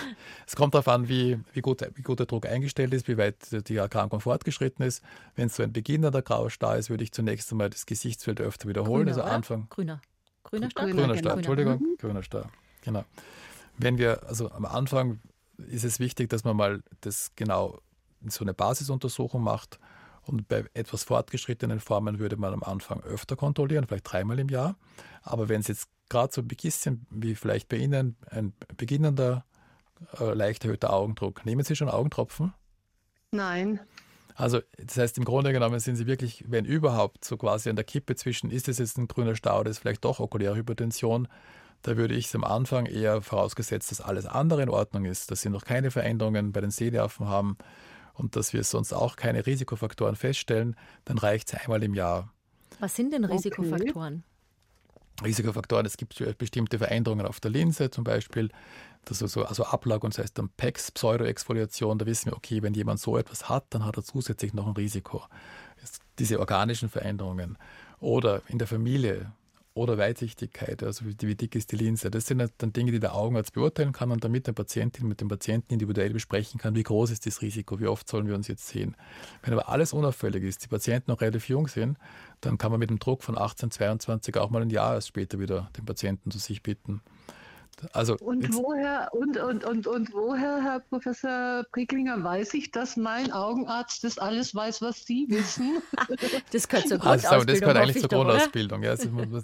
[0.46, 3.36] Es kommt darauf an, wie, wie, gut, wie gut der Druck eingestellt ist, wie weit
[3.68, 5.04] die Erkrankung fortgeschritten ist.
[5.36, 8.70] Wenn es so ein beginnender grauer Star ist, würde ich zunächst einmal das Gesichtsfeld öfter
[8.70, 9.08] wiederholen.
[9.08, 9.68] Grüner, also Anfang.
[9.70, 10.02] Grüner.
[10.44, 10.86] Grüner Star?
[10.86, 11.36] Grüner, Grüner Star, genau.
[11.38, 11.98] Entschuldigung, mhm.
[11.98, 12.50] grüner Star.
[12.82, 13.04] Genau.
[13.78, 15.20] Wenn wir, also am Anfang
[15.58, 17.80] ist es wichtig, dass man mal das genau
[18.26, 19.80] so eine Basisuntersuchung macht
[20.28, 24.76] und bei etwas fortgeschrittenen Formen würde man am Anfang öfter kontrollieren, vielleicht dreimal im Jahr.
[25.24, 29.46] Aber wenn es jetzt gerade so ein bisschen wie vielleicht bei Ihnen ein beginnender,
[30.20, 32.54] äh, leicht erhöhter Augendruck, nehmen Sie schon Augentropfen?
[33.32, 33.80] Nein.
[34.36, 37.86] Also das heißt, im Grunde genommen sind Sie wirklich, wenn überhaupt, so quasi an der
[37.86, 41.28] Kippe zwischen, ist es jetzt ein grüner Stau oder ist vielleicht doch okuläre Hypertension,
[41.82, 45.42] da würde ich es am Anfang eher vorausgesetzt, dass alles andere in Ordnung ist, dass
[45.42, 47.58] Sie noch keine Veränderungen bei den Sehnerven haben,
[48.18, 52.34] und dass wir sonst auch keine Risikofaktoren feststellen, dann reicht es einmal im Jahr.
[52.80, 54.24] Was sind denn Risikofaktoren?
[54.24, 55.26] Okay.
[55.28, 58.50] Risikofaktoren, es gibt bestimmte Veränderungen auf der Linse zum Beispiel,
[59.06, 62.74] das also, also Ablag und das heißt dann PEX, Pseudoexfoliation, da wissen wir, okay, wenn
[62.74, 65.24] jemand so etwas hat, dann hat er zusätzlich noch ein Risiko.
[66.20, 67.58] Diese organischen Veränderungen.
[68.00, 69.32] Oder in der Familie,
[69.78, 72.12] oder Weitsichtigkeit, also wie, dick ist die Linse.
[72.12, 75.28] Das sind dann Dinge, die der Augenarzt beurteilen kann und damit der Patientin mit dem
[75.28, 78.68] Patienten individuell besprechen kann, wie groß ist das Risiko, wie oft sollen wir uns jetzt
[78.68, 78.96] sehen.
[79.44, 81.98] Wenn aber alles unauffällig ist, die Patienten noch relativ jung sind,
[82.42, 85.70] dann kann man mit dem Druck von 18, 22 auch mal ein Jahr später wieder
[85.78, 87.02] den Patienten zu sich bitten.
[87.94, 93.32] Also und woher und, und, und, und woher, Herr Professor Pricklinger, weiß ich, dass mein
[93.32, 95.82] Augenarzt das alles weiß, was Sie wissen?
[96.52, 97.34] das gehört zur Grundausbildung.
[97.34, 98.84] Also, das gehört eigentlich zur Grundausbildung.
[98.84, 98.96] Ja.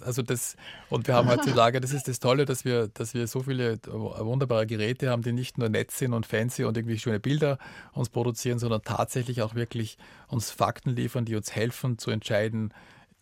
[0.02, 0.56] Also das,
[0.90, 4.66] und wir haben heutzutage, das ist das Tolle, dass wir, dass wir so viele wunderbare
[4.66, 7.58] Geräte haben, die nicht nur nett sind und fancy und irgendwie schöne Bilder
[7.94, 12.74] uns produzieren, sondern tatsächlich auch wirklich uns Fakten liefern, die uns helfen zu entscheiden,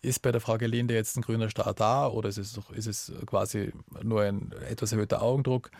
[0.02, 3.12] ist bei der Frau Gelinde jetzt ein grüner Star da oder ist es, ist es
[3.24, 3.72] quasi
[4.02, 5.70] nur ein etwas erhöhter Augendruck?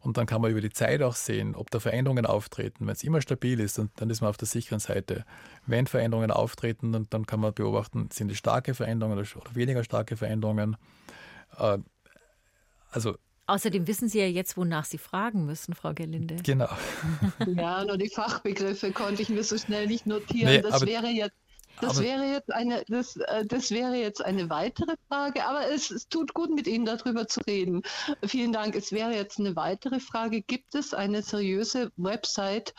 [0.00, 2.86] Und dann kann man über die Zeit auch sehen, ob da Veränderungen auftreten.
[2.86, 5.24] Wenn es immer stabil ist, dann ist man auf der sicheren Seite.
[5.66, 10.16] Wenn Veränderungen auftreten, dann, dann kann man beobachten, sind es starke Veränderungen oder weniger starke
[10.16, 10.76] Veränderungen.
[11.56, 11.78] Äh,
[12.90, 13.16] also
[13.46, 16.36] Außerdem wissen Sie ja jetzt, wonach Sie fragen müssen, Frau Gelinde.
[16.42, 16.68] Genau.
[17.46, 20.52] Ja, nur die Fachbegriffe konnte ich mir so schnell nicht notieren.
[20.52, 21.34] Nee, das wäre jetzt
[21.80, 26.08] das wäre jetzt eine, das, äh, das wäre jetzt eine weitere Frage, aber es, es
[26.08, 27.82] tut gut, mit Ihnen darüber zu reden.
[28.24, 28.74] Vielen Dank.
[28.74, 30.42] Es wäre jetzt eine weitere Frage.
[30.42, 32.74] Gibt es eine seriöse Website,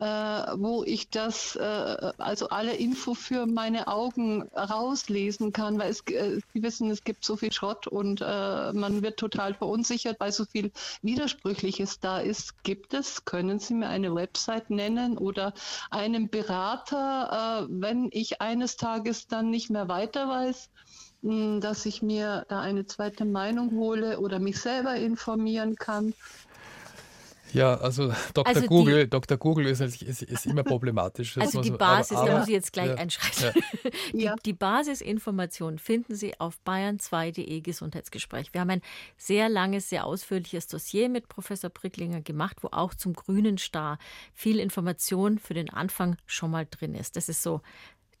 [0.00, 6.00] äh, wo ich das, äh, also alle Info für meine Augen rauslesen kann, weil es,
[6.06, 10.32] äh, Sie wissen, es gibt so viel Schrott und äh, man wird total verunsichert, weil
[10.32, 10.70] so viel
[11.02, 12.62] Widersprüchliches da ist.
[12.62, 15.52] Gibt es, können Sie mir eine Website nennen oder
[15.90, 20.70] einen Berater, äh, wenn ich eines Tages dann nicht mehr weiter weiß?
[21.22, 26.14] Hm, dass ich mir da eine zweite Meinung hole oder mich selber informieren kann.
[27.52, 28.46] Ja, also Dr.
[28.46, 29.36] Also Google, die, Dr.
[29.36, 31.34] Google ist, ist, ist immer problematisch.
[31.34, 33.62] Das also die Basis, aber, aber, da muss ich jetzt gleich ja, einschreiten.
[34.12, 34.34] Ja.
[34.38, 38.52] Die, die Basisinformationen finden Sie auf bayern2.de Gesundheitsgespräch.
[38.52, 38.82] Wir haben ein
[39.16, 43.98] sehr langes, sehr ausführliches Dossier mit Professor Pricklinger gemacht, wo auch zum grünen Star
[44.34, 47.16] viel Information für den Anfang schon mal drin ist.
[47.16, 47.60] Das ist so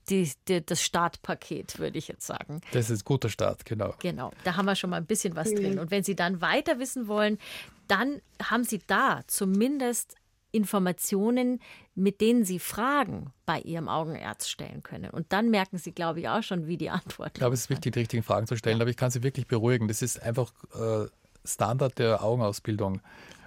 [0.08, 2.60] die, die, das Startpaket, würde ich jetzt sagen.
[2.72, 3.94] Das ist ein guter Start, genau.
[4.00, 5.78] Genau, da haben wir schon mal ein bisschen was drin.
[5.78, 7.38] Und wenn Sie dann weiter wissen wollen,
[7.86, 10.16] dann haben Sie da zumindest
[10.50, 11.60] Informationen,
[11.94, 15.10] mit denen Sie Fragen bei Ihrem Augenarzt stellen können.
[15.10, 17.70] Und dann merken Sie, glaube ich, auch schon, wie die Antwort Ich glaube, es ist
[17.70, 19.88] wichtig, die richtigen Fragen zu stellen, aber ich kann Sie wirklich beruhigen.
[19.88, 21.06] Das ist einfach äh,
[21.44, 23.00] Standard der Augenausbildung.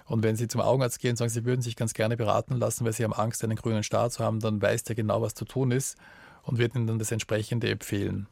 [0.06, 2.84] Und wenn Sie zum Augenarzt gehen und sagen, Sie würden sich ganz gerne beraten lassen,
[2.84, 5.44] weil Sie haben Angst, einen grünen Star zu haben, dann weiß der genau, was zu
[5.44, 5.96] tun ist
[6.42, 8.28] und wird Ihnen dann das entsprechende empfehlen.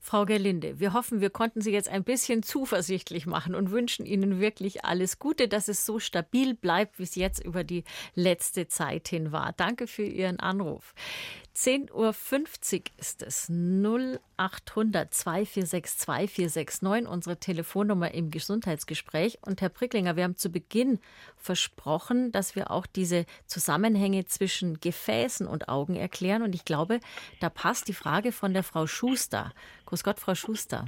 [0.00, 4.40] Frau Gerlinde, wir hoffen, wir konnten Sie jetzt ein bisschen zuversichtlich machen und wünschen Ihnen
[4.40, 7.84] wirklich alles Gute, dass es so stabil bleibt, wie es jetzt über die
[8.14, 9.54] letzte Zeit hin war.
[9.56, 10.94] Danke für Ihren Anruf.
[11.54, 13.48] 10.50 Uhr ist es.
[13.48, 19.38] 0800 246 2469, unsere Telefonnummer im Gesundheitsgespräch.
[19.42, 20.98] Und Herr Pricklinger, wir haben zu Beginn
[21.42, 26.42] versprochen, dass wir auch diese Zusammenhänge zwischen Gefäßen und Augen erklären.
[26.42, 27.00] Und ich glaube,
[27.40, 29.52] da passt die Frage von der Frau Schuster.
[29.86, 30.84] Grüß Gott, Frau Schuster.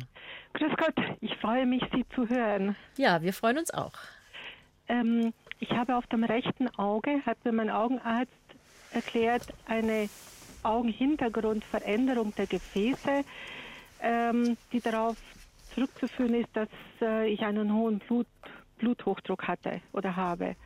[0.54, 2.76] Grüß Gott, ich freue mich, Sie zu hören.
[2.96, 3.94] Ja, wir freuen uns auch.
[4.88, 8.32] Ähm, ich habe auf dem rechten Auge, hat mir mein Augenarzt
[8.92, 10.08] erklärt, eine
[10.62, 13.24] Augenhintergrundveränderung der Gefäße,
[14.00, 15.16] ähm, die darauf
[15.74, 16.68] zurückzuführen ist, dass
[17.00, 18.26] äh, ich einen hohen Blut,
[18.84, 20.56] Bluthochdruck hatte oder habe.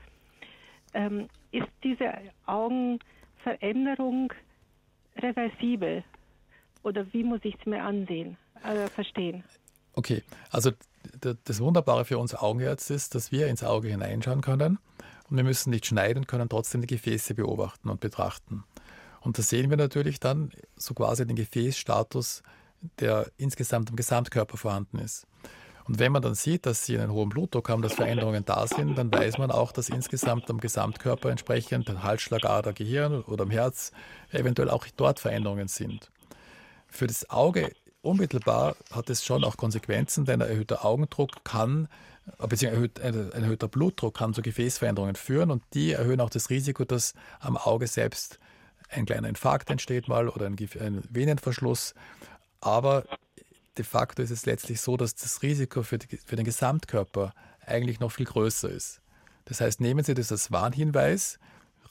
[0.92, 2.12] Ähm, ist diese
[2.46, 4.32] Augenveränderung
[5.16, 6.02] reversibel
[6.82, 9.44] oder wie muss ich es mir ansehen, äh, verstehen?
[9.94, 10.72] Okay, also
[11.44, 14.78] das Wunderbare für uns Augenärzte ist, dass wir ins Auge hineinschauen können
[15.28, 18.64] und wir müssen nicht schneiden, können trotzdem die Gefäße beobachten und betrachten.
[19.20, 22.42] Und da sehen wir natürlich dann so quasi den Gefäßstatus,
[23.00, 25.26] der insgesamt im Gesamtkörper vorhanden ist.
[25.88, 28.96] Und wenn man dann sieht, dass sie einen hohen Blutdruck haben, dass Veränderungen da sind,
[28.98, 33.92] dann weiß man auch, dass insgesamt am Gesamtkörper entsprechend Halsschlagader, Gehirn oder am Herz
[34.30, 36.10] eventuell auch dort Veränderungen sind.
[36.88, 37.72] Für das Auge
[38.02, 41.88] unmittelbar hat es schon auch Konsequenzen, denn ein erhöhter Augendruck kann,
[42.36, 42.90] beziehungsweise
[43.34, 47.56] ein erhöhter Blutdruck kann zu Gefäßveränderungen führen und die erhöhen auch das Risiko, dass am
[47.56, 48.38] Auge selbst
[48.90, 51.94] ein kleiner Infarkt entsteht mal oder ein, ein Venenverschluss.
[52.60, 53.04] Aber
[53.78, 57.32] de facto ist es letztlich so, dass das Risiko für, die, für den Gesamtkörper
[57.64, 59.00] eigentlich noch viel größer ist.
[59.44, 61.38] Das heißt, nehmen Sie das als Warnhinweis,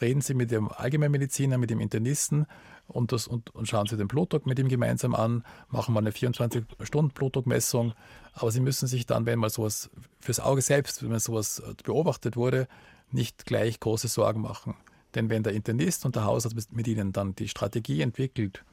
[0.02, 2.46] reden Sie mit Ihrem Allgemeinmediziner, mit dem Internisten
[2.88, 6.12] und, das, und, und schauen Sie den Blutdruck mit ihm gemeinsam an, machen mal eine
[6.12, 7.94] 24-Stunden-Blutdruckmessung.
[8.34, 12.36] Aber Sie müssen sich dann, wenn mal sowas fürs Auge selbst, wenn mal sowas beobachtet
[12.38, 12.68] wurde,
[13.12, 14.76] nicht gleich große Sorgen machen.
[15.16, 18.64] Denn wenn der Internist und der Hausarzt mit Ihnen dann die Strategie entwickelt,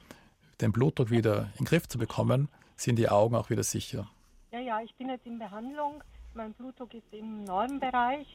[0.61, 4.07] den Blutdruck wieder in den Griff zu bekommen, sind die Augen auch wieder sicher.
[4.51, 6.03] Ja, ja, ich bin jetzt in Behandlung.
[6.33, 8.27] Mein Blutdruck ist im Normbereich.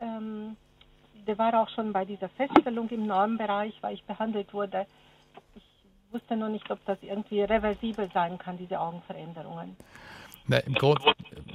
[0.00, 0.56] Ähm,
[1.26, 4.86] der war auch schon bei dieser Feststellung im Normbereich, weil ich behandelt wurde.
[5.54, 5.62] Ich
[6.10, 9.76] wusste noch nicht, ob das irgendwie reversibel sein kann, diese Augenveränderungen.
[10.46, 11.02] Na, Im Grunde,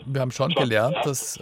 [0.06, 1.41] wir haben schon gelernt, dass äh,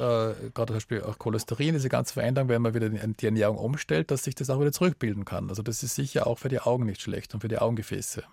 [0.54, 4.24] gerade zum Beispiel auch Cholesterin, diese ganze Veränderung, wenn man wieder die Ernährung umstellt, dass
[4.24, 5.50] sich das auch wieder zurückbilden kann.
[5.50, 8.24] Also das ist sicher auch für die Augen nicht schlecht und für die Augengefäße.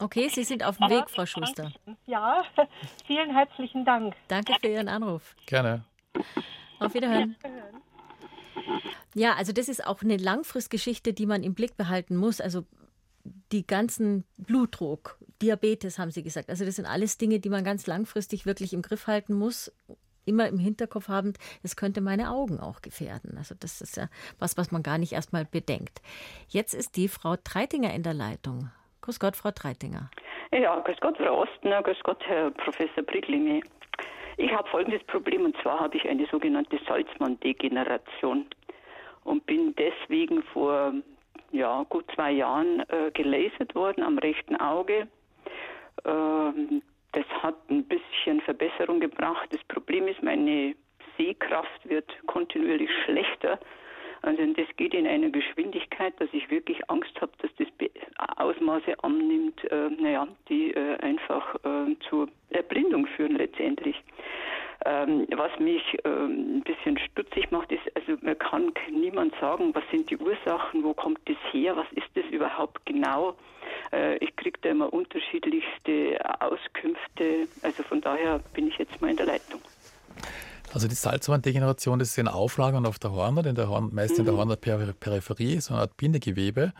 [0.00, 1.72] Okay, Sie sind auf dem Weg, Frau Schuster.
[2.06, 2.42] Ja,
[3.06, 4.14] vielen herzlichen Dank.
[4.28, 5.36] Danke für Ihren Anruf.
[5.44, 5.84] Gerne.
[6.78, 7.36] Auf Wiederhören.
[9.14, 12.40] Ja, also das ist auch eine Langfristgeschichte, die man im Blick behalten muss.
[12.40, 12.64] Also
[13.52, 16.48] die ganzen Blutdruck, Diabetes haben Sie gesagt.
[16.48, 19.70] Also das sind alles Dinge, die man ganz langfristig wirklich im Griff halten muss.
[20.24, 23.36] Immer im Hinterkopf haben, es könnte meine Augen auch gefährden.
[23.36, 26.00] Also das ist ja was, was man gar nicht erstmal bedenkt.
[26.48, 28.70] Jetzt ist die Frau Treitinger in der Leitung.
[29.02, 30.10] Grüß Gott, Frau Treitinger.
[30.52, 33.62] Ja, grüß Gott, Frau Ostner, grüß Gott, Herr Professor Bricklinge.
[34.36, 38.46] Ich habe folgendes Problem und zwar habe ich eine sogenannte Salzmann-Degeneration
[39.24, 40.94] und bin deswegen vor
[41.52, 45.08] ja, gut zwei Jahren äh, gelasert worden am rechten Auge.
[46.04, 46.82] Ähm,
[47.12, 49.48] das hat ein bisschen Verbesserung gebracht.
[49.50, 50.74] Das Problem ist, meine
[51.16, 53.58] Sehkraft wird kontinuierlich schlechter.
[54.22, 57.68] Also das geht in einer Geschwindigkeit, dass ich wirklich Angst habe, dass das
[58.36, 63.96] Ausmaße annimmt, äh, naja, die äh, einfach äh, zur Erblindung führen letztendlich.
[64.86, 69.84] Ähm, was mich ähm, ein bisschen stutzig macht, ist, also man kann niemand sagen, was
[69.90, 73.36] sind die Ursachen, wo kommt das her, was ist das überhaupt genau.
[73.92, 77.46] Äh, ich kriege da immer unterschiedlichste Auskünfte.
[77.62, 79.60] Also von daher bin ich jetzt mal in der Leitung.
[80.72, 84.24] Also die Salzwanddegeneration, das ist eine Auflagerung auf der Hornhaut, in der Horn, meist in
[84.24, 84.38] der mhm.
[84.38, 86.72] Hornhautperipherie, so eine Art Bindegewebe.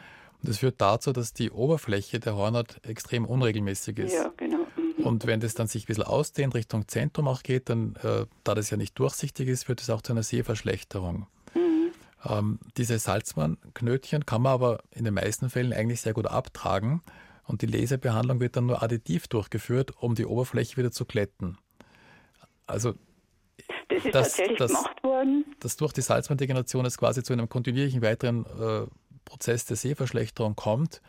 [0.43, 4.15] Und das führt dazu, dass die Oberfläche der Hornhaut extrem unregelmäßig ist.
[4.15, 4.67] Ja, genau.
[5.03, 8.55] Und wenn das dann sich ein bisschen ausdehnt, Richtung Zentrum auch geht, dann, äh, da
[8.55, 11.27] das ja nicht durchsichtig ist, führt es auch zu einer Sehverschlechterung.
[11.55, 11.91] Mhm.
[12.25, 17.03] Ähm, diese Salzmann-Knötchen kann man aber in den meisten Fällen eigentlich sehr gut abtragen.
[17.45, 21.59] Und die Laserbehandlung wird dann nur additiv durchgeführt, um die Oberfläche wieder zu glätten.
[22.67, 22.95] Also
[23.91, 25.45] das ist das, tatsächlich das, gemacht worden.
[25.61, 28.87] Das durch die Salzmann-Degeneration es quasi zu einem kontinuierlichen weiteren äh,
[29.25, 31.03] Prozess der Sehverschlechterung kommt.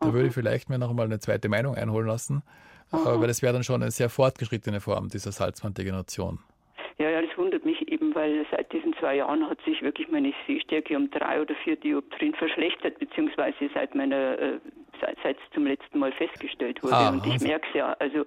[0.00, 0.12] Da mhm.
[0.12, 2.42] würde ich vielleicht mir noch mal eine zweite Meinung einholen lassen.
[2.92, 2.98] Mhm.
[3.04, 6.38] Weil das wäre dann schon eine sehr fortgeschrittene Form dieser Salzwanddegeneration.
[6.98, 10.32] Ja, ja, das wundert mich eben, weil seit diesen zwei Jahren hat sich wirklich meine
[10.46, 14.58] Sehstärke um drei oder vier Dioptrien verschlechtert, beziehungsweise seit meiner, äh,
[15.00, 16.94] seit, es zum letzten Mal festgestellt wurde.
[16.94, 18.24] Ah, und ich merke es ja, also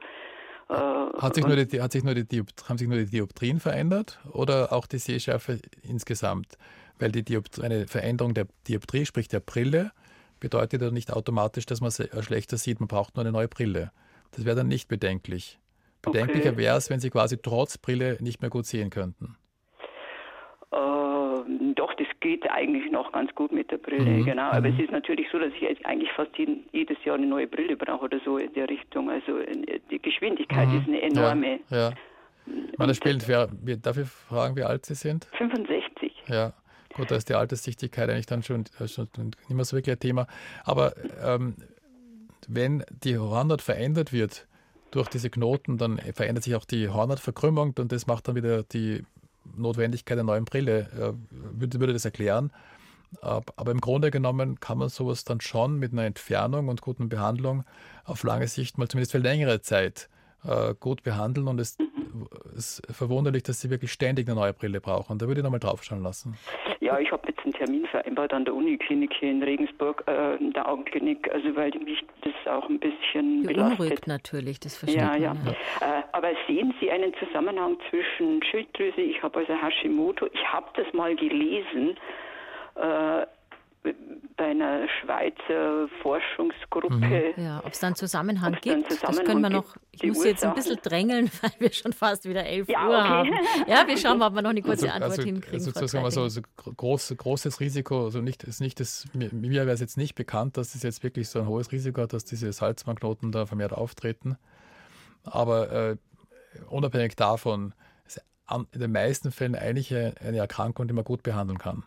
[0.69, 4.19] äh, hat sich nur die, hat sich nur die haben sich nur die Dioptrien verändert
[4.31, 6.57] oder auch die Sehschärfe insgesamt?
[6.99, 9.91] Weil die Dioptrie, eine Veränderung der Dioptrie, sprich der Brille,
[10.39, 12.79] bedeutet ja nicht automatisch, dass man schlechter sieht.
[12.79, 13.91] Man braucht nur eine neue Brille.
[14.31, 15.59] Das wäre dann nicht bedenklich.
[16.01, 16.57] Bedenklicher okay.
[16.57, 19.35] wäre es, wenn Sie quasi trotz Brille nicht mehr gut sehen könnten.
[20.71, 20.77] Äh,
[21.75, 24.25] doch, das geht eigentlich noch ganz gut mit der Brille, mhm.
[24.25, 24.49] genau.
[24.51, 24.75] Aber mhm.
[24.75, 26.31] es ist natürlich so, dass ich eigentlich fast
[26.71, 29.09] jedes Jahr eine neue Brille brauche oder so in der Richtung.
[29.09, 30.79] Also äh, die Geschwindigkeit mhm.
[30.79, 31.59] ist eine enorme.
[31.69, 31.93] Ja, ja.
[32.77, 33.47] Man spielt, wer,
[33.77, 35.27] darf ich fragen, wie alt Sie sind?
[35.37, 36.11] 65.
[36.27, 36.53] Ja,
[36.95, 39.99] gut, da ist die Alterssichtigkeit eigentlich dann schon, äh, schon nicht mehr so wirklich ein
[39.99, 40.27] Thema.
[40.65, 40.93] Aber
[41.23, 41.55] ähm,
[42.47, 44.47] wenn die Hornhaut verändert wird
[44.91, 49.03] durch diese Knoten, dann verändert sich auch die Hornhautverkrümmung und das macht dann wieder die
[49.55, 51.15] Notwendigkeit der neuen Brille.
[51.53, 52.51] Würde, würde das erklären.
[53.21, 57.63] Aber im Grunde genommen kann man sowas dann schon mit einer Entfernung und guten Behandlung
[58.03, 60.09] auf lange Sicht mal zumindest für längere Zeit
[60.43, 61.77] äh, gut behandeln und es
[62.55, 65.17] ist verwunderlich, dass sie wirklich ständig eine neue Brille brauchen.
[65.17, 66.37] Da würde ich nochmal draufschauen lassen.
[66.79, 70.53] Ja, ich habe jetzt einen Termin vereinbart an der Uniklinik hier in Regensburg, äh, in
[70.53, 74.07] der Augenklinik, also weil mich das auch ein bisschen belastet.
[74.07, 75.35] natürlich, das verstehe ja, ja.
[75.45, 75.99] ja.
[75.99, 80.91] Äh, aber sehen Sie einen Zusammenhang zwischen Schilddrüse, ich habe also Hashimoto, ich habe das
[80.93, 81.97] mal gelesen,
[82.75, 83.25] äh,
[83.81, 87.33] bei einer Schweizer Forschungsgruppe.
[87.35, 87.43] Mhm.
[87.43, 89.75] Ja, ob es da einen Zusammenhang gibt, einen Zusammenhang das können wir noch.
[89.91, 93.07] Ich muss jetzt ein bisschen drängeln, weil wir schon fast wieder 11 ja, Uhr okay.
[93.07, 93.31] haben.
[93.67, 95.59] Ja, wir schauen mal, ob wir noch eine kurze also, Antwort also, hinkriegen.
[95.59, 99.71] Sozusagen also, so, so groß, großes Risiko, also nicht, ist nicht das, mir, mir wäre
[99.71, 102.51] es jetzt nicht bekannt, dass es jetzt wirklich so ein hohes Risiko hat, dass diese
[102.53, 104.37] Salzmagnoten da vermehrt auftreten.
[105.23, 105.97] Aber äh,
[106.69, 107.73] unabhängig davon
[108.05, 108.21] ist
[108.71, 111.83] in den meisten Fällen eigentlich eine Erkrankung, die man gut behandeln kann.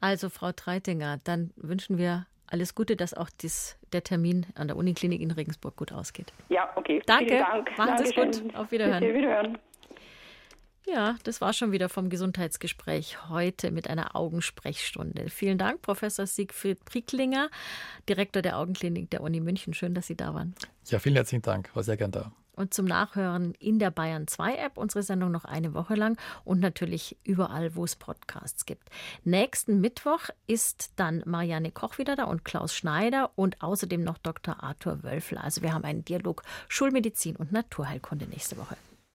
[0.00, 4.76] Also, Frau Treitinger, dann wünschen wir alles Gute, dass auch dies, der Termin an der
[4.76, 6.32] Uniklinik in Regensburg gut ausgeht.
[6.48, 7.02] Ja, okay.
[7.06, 7.38] Danke.
[7.38, 7.78] Dank.
[7.78, 8.54] Machen Sie es gut.
[8.54, 9.00] Auf Wiederhören.
[9.00, 9.58] Bitte, Wiederhören.
[10.86, 15.28] Ja, das war schon wieder vom Gesundheitsgespräch heute mit einer Augensprechstunde.
[15.28, 17.50] Vielen Dank, Professor Siegfried Pricklinger,
[18.08, 19.74] Direktor der Augenklinik der Uni München.
[19.74, 20.54] Schön, dass Sie da waren.
[20.86, 21.70] Ja, vielen herzlichen Dank.
[21.76, 22.32] War sehr gern da.
[22.60, 26.60] Und zum Nachhören in der Bayern 2 App unsere Sendung noch eine Woche lang und
[26.60, 28.88] natürlich überall, wo es Podcasts gibt.
[29.24, 34.62] Nächsten Mittwoch ist dann Marianne Koch wieder da und Klaus Schneider und außerdem noch Dr.
[34.62, 35.42] Arthur Wölfler.
[35.42, 38.76] Also wir haben einen Dialog Schulmedizin und Naturheilkunde nächste Woche.